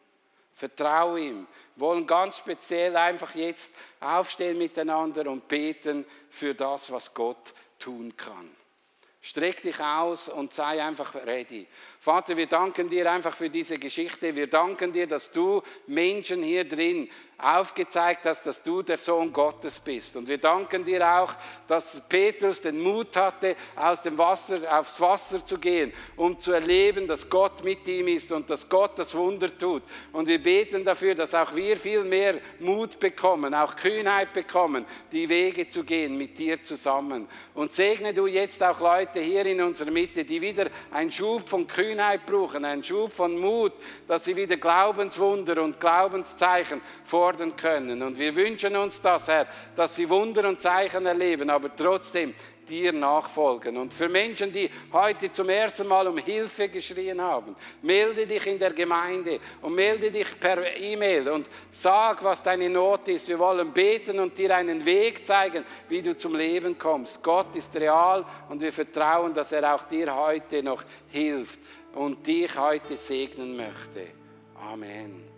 Vertrau 0.53 1.15
ihm. 1.15 1.47
Wir 1.75 1.81
wollen 1.81 2.05
ganz 2.05 2.37
speziell 2.37 2.95
einfach 2.97 3.33
jetzt 3.35 3.73
aufstehen 3.99 4.57
miteinander 4.57 5.29
und 5.29 5.47
beten 5.47 6.05
für 6.29 6.53
das, 6.53 6.91
was 6.91 7.13
Gott 7.13 7.53
tun 7.77 8.15
kann. 8.17 8.49
Streck 9.21 9.61
dich 9.61 9.79
aus 9.81 10.29
und 10.29 10.53
sei 10.53 10.81
einfach 10.81 11.13
ready. 11.13 11.67
Vater, 11.99 12.37
wir 12.37 12.47
danken 12.47 12.89
dir 12.89 13.11
einfach 13.11 13.35
für 13.35 13.49
diese 13.49 13.77
Geschichte. 13.77 14.33
Wir 14.33 14.47
danken 14.47 14.93
dir, 14.93 15.07
dass 15.07 15.29
du 15.31 15.61
Menschen 15.87 16.41
hier 16.41 16.63
drin 16.63 17.09
aufgezeigt 17.41 18.25
hast, 18.25 18.45
dass 18.45 18.61
du 18.61 18.81
der 18.81 18.97
Sohn 18.97 19.31
Gottes 19.31 19.79
bist. 19.79 20.15
Und 20.17 20.27
wir 20.27 20.37
danken 20.37 20.83
dir 20.83 21.07
auch, 21.07 21.33
dass 21.67 22.01
Petrus 22.09 22.61
den 22.61 22.79
Mut 22.79 23.15
hatte, 23.15 23.55
aus 23.75 24.01
dem 24.01 24.17
Wasser 24.17 24.59
aufs 24.69 24.99
Wasser 24.99 25.45
zu 25.45 25.57
gehen, 25.57 25.93
um 26.17 26.39
zu 26.39 26.51
erleben, 26.51 27.07
dass 27.07 27.29
Gott 27.29 27.63
mit 27.63 27.87
ihm 27.87 28.09
ist 28.09 28.31
und 28.31 28.49
dass 28.49 28.67
Gott 28.67 28.99
das 28.99 29.15
Wunder 29.15 29.55
tut. 29.57 29.83
Und 30.11 30.27
wir 30.27 30.41
beten 30.41 30.83
dafür, 30.83 31.15
dass 31.15 31.33
auch 31.33 31.55
wir 31.55 31.77
viel 31.77 32.03
mehr 32.03 32.35
Mut 32.59 32.99
bekommen, 32.99 33.53
auch 33.53 33.75
Kühnheit 33.75 34.33
bekommen, 34.33 34.85
die 35.11 35.29
Wege 35.29 35.69
zu 35.69 35.83
gehen 35.83 36.17
mit 36.17 36.37
dir 36.37 36.61
zusammen. 36.61 37.27
Und 37.53 37.71
segne 37.71 38.13
du 38.13 38.27
jetzt 38.27 38.61
auch 38.61 38.79
Leute 38.81 39.19
hier 39.21 39.45
in 39.45 39.61
unserer 39.61 39.91
Mitte, 39.91 40.25
die 40.25 40.41
wieder 40.41 40.67
einen 40.91 41.11
Schub 41.11 41.47
von 41.47 41.65
Kühnheit 41.67 42.25
brauchen, 42.25 42.65
einen 42.65 42.83
Schub 42.83 43.13
von 43.13 43.37
Mut, 43.37 43.73
dass 44.07 44.25
sie 44.25 44.35
wieder 44.35 44.57
Glaubenswunder 44.57 45.61
und 45.61 45.79
Glaubenszeichen 45.79 46.81
vor 47.05 47.28
fordern 47.29 47.55
können. 47.55 48.01
Und 48.01 48.17
wir 48.17 48.35
wünschen 48.35 48.75
uns 48.75 49.01
das, 49.01 49.27
Herr, 49.27 49.47
dass 49.75 49.95
sie 49.95 50.09
Wunder 50.09 50.47
und 50.47 50.59
Zeichen 50.59 51.05
erleben, 51.05 51.49
aber 51.49 51.75
trotzdem 51.75 52.33
dir 52.67 52.91
nachfolgen. 52.91 53.77
Und 53.77 53.93
für 53.93 54.09
Menschen, 54.09 54.51
die 54.51 54.69
heute 54.91 55.31
zum 55.31 55.49
ersten 55.49 55.87
Mal 55.87 56.07
um 56.07 56.17
Hilfe 56.17 56.69
geschrien 56.69 57.21
haben, 57.21 57.55
melde 57.81 58.25
dich 58.25 58.45
in 58.47 58.59
der 58.59 58.73
Gemeinde 58.73 59.39
und 59.61 59.75
melde 59.75 60.11
dich 60.11 60.39
per 60.39 60.75
E-Mail 60.75 61.29
und 61.29 61.47
sag, 61.71 62.23
was 62.23 62.43
deine 62.43 62.69
Not 62.69 63.07
ist. 63.07 63.27
Wir 63.27 63.39
wollen 63.39 63.71
beten 63.71 64.19
und 64.19 64.37
dir 64.37 64.55
einen 64.55 64.83
Weg 64.85 65.25
zeigen, 65.25 65.63
wie 65.87 66.01
du 66.01 66.15
zum 66.15 66.35
Leben 66.35 66.77
kommst. 66.77 67.23
Gott 67.23 67.55
ist 67.55 67.75
real 67.75 68.25
und 68.49 68.61
wir 68.61 68.73
vertrauen, 68.73 69.33
dass 69.33 69.51
er 69.51 69.75
auch 69.75 69.83
dir 69.83 70.15
heute 70.15 70.61
noch 70.61 70.83
hilft 71.07 71.59
und 71.93 72.25
dich 72.25 72.55
heute 72.57 72.97
segnen 72.97 73.55
möchte. 73.55 74.07
Amen. 74.71 75.28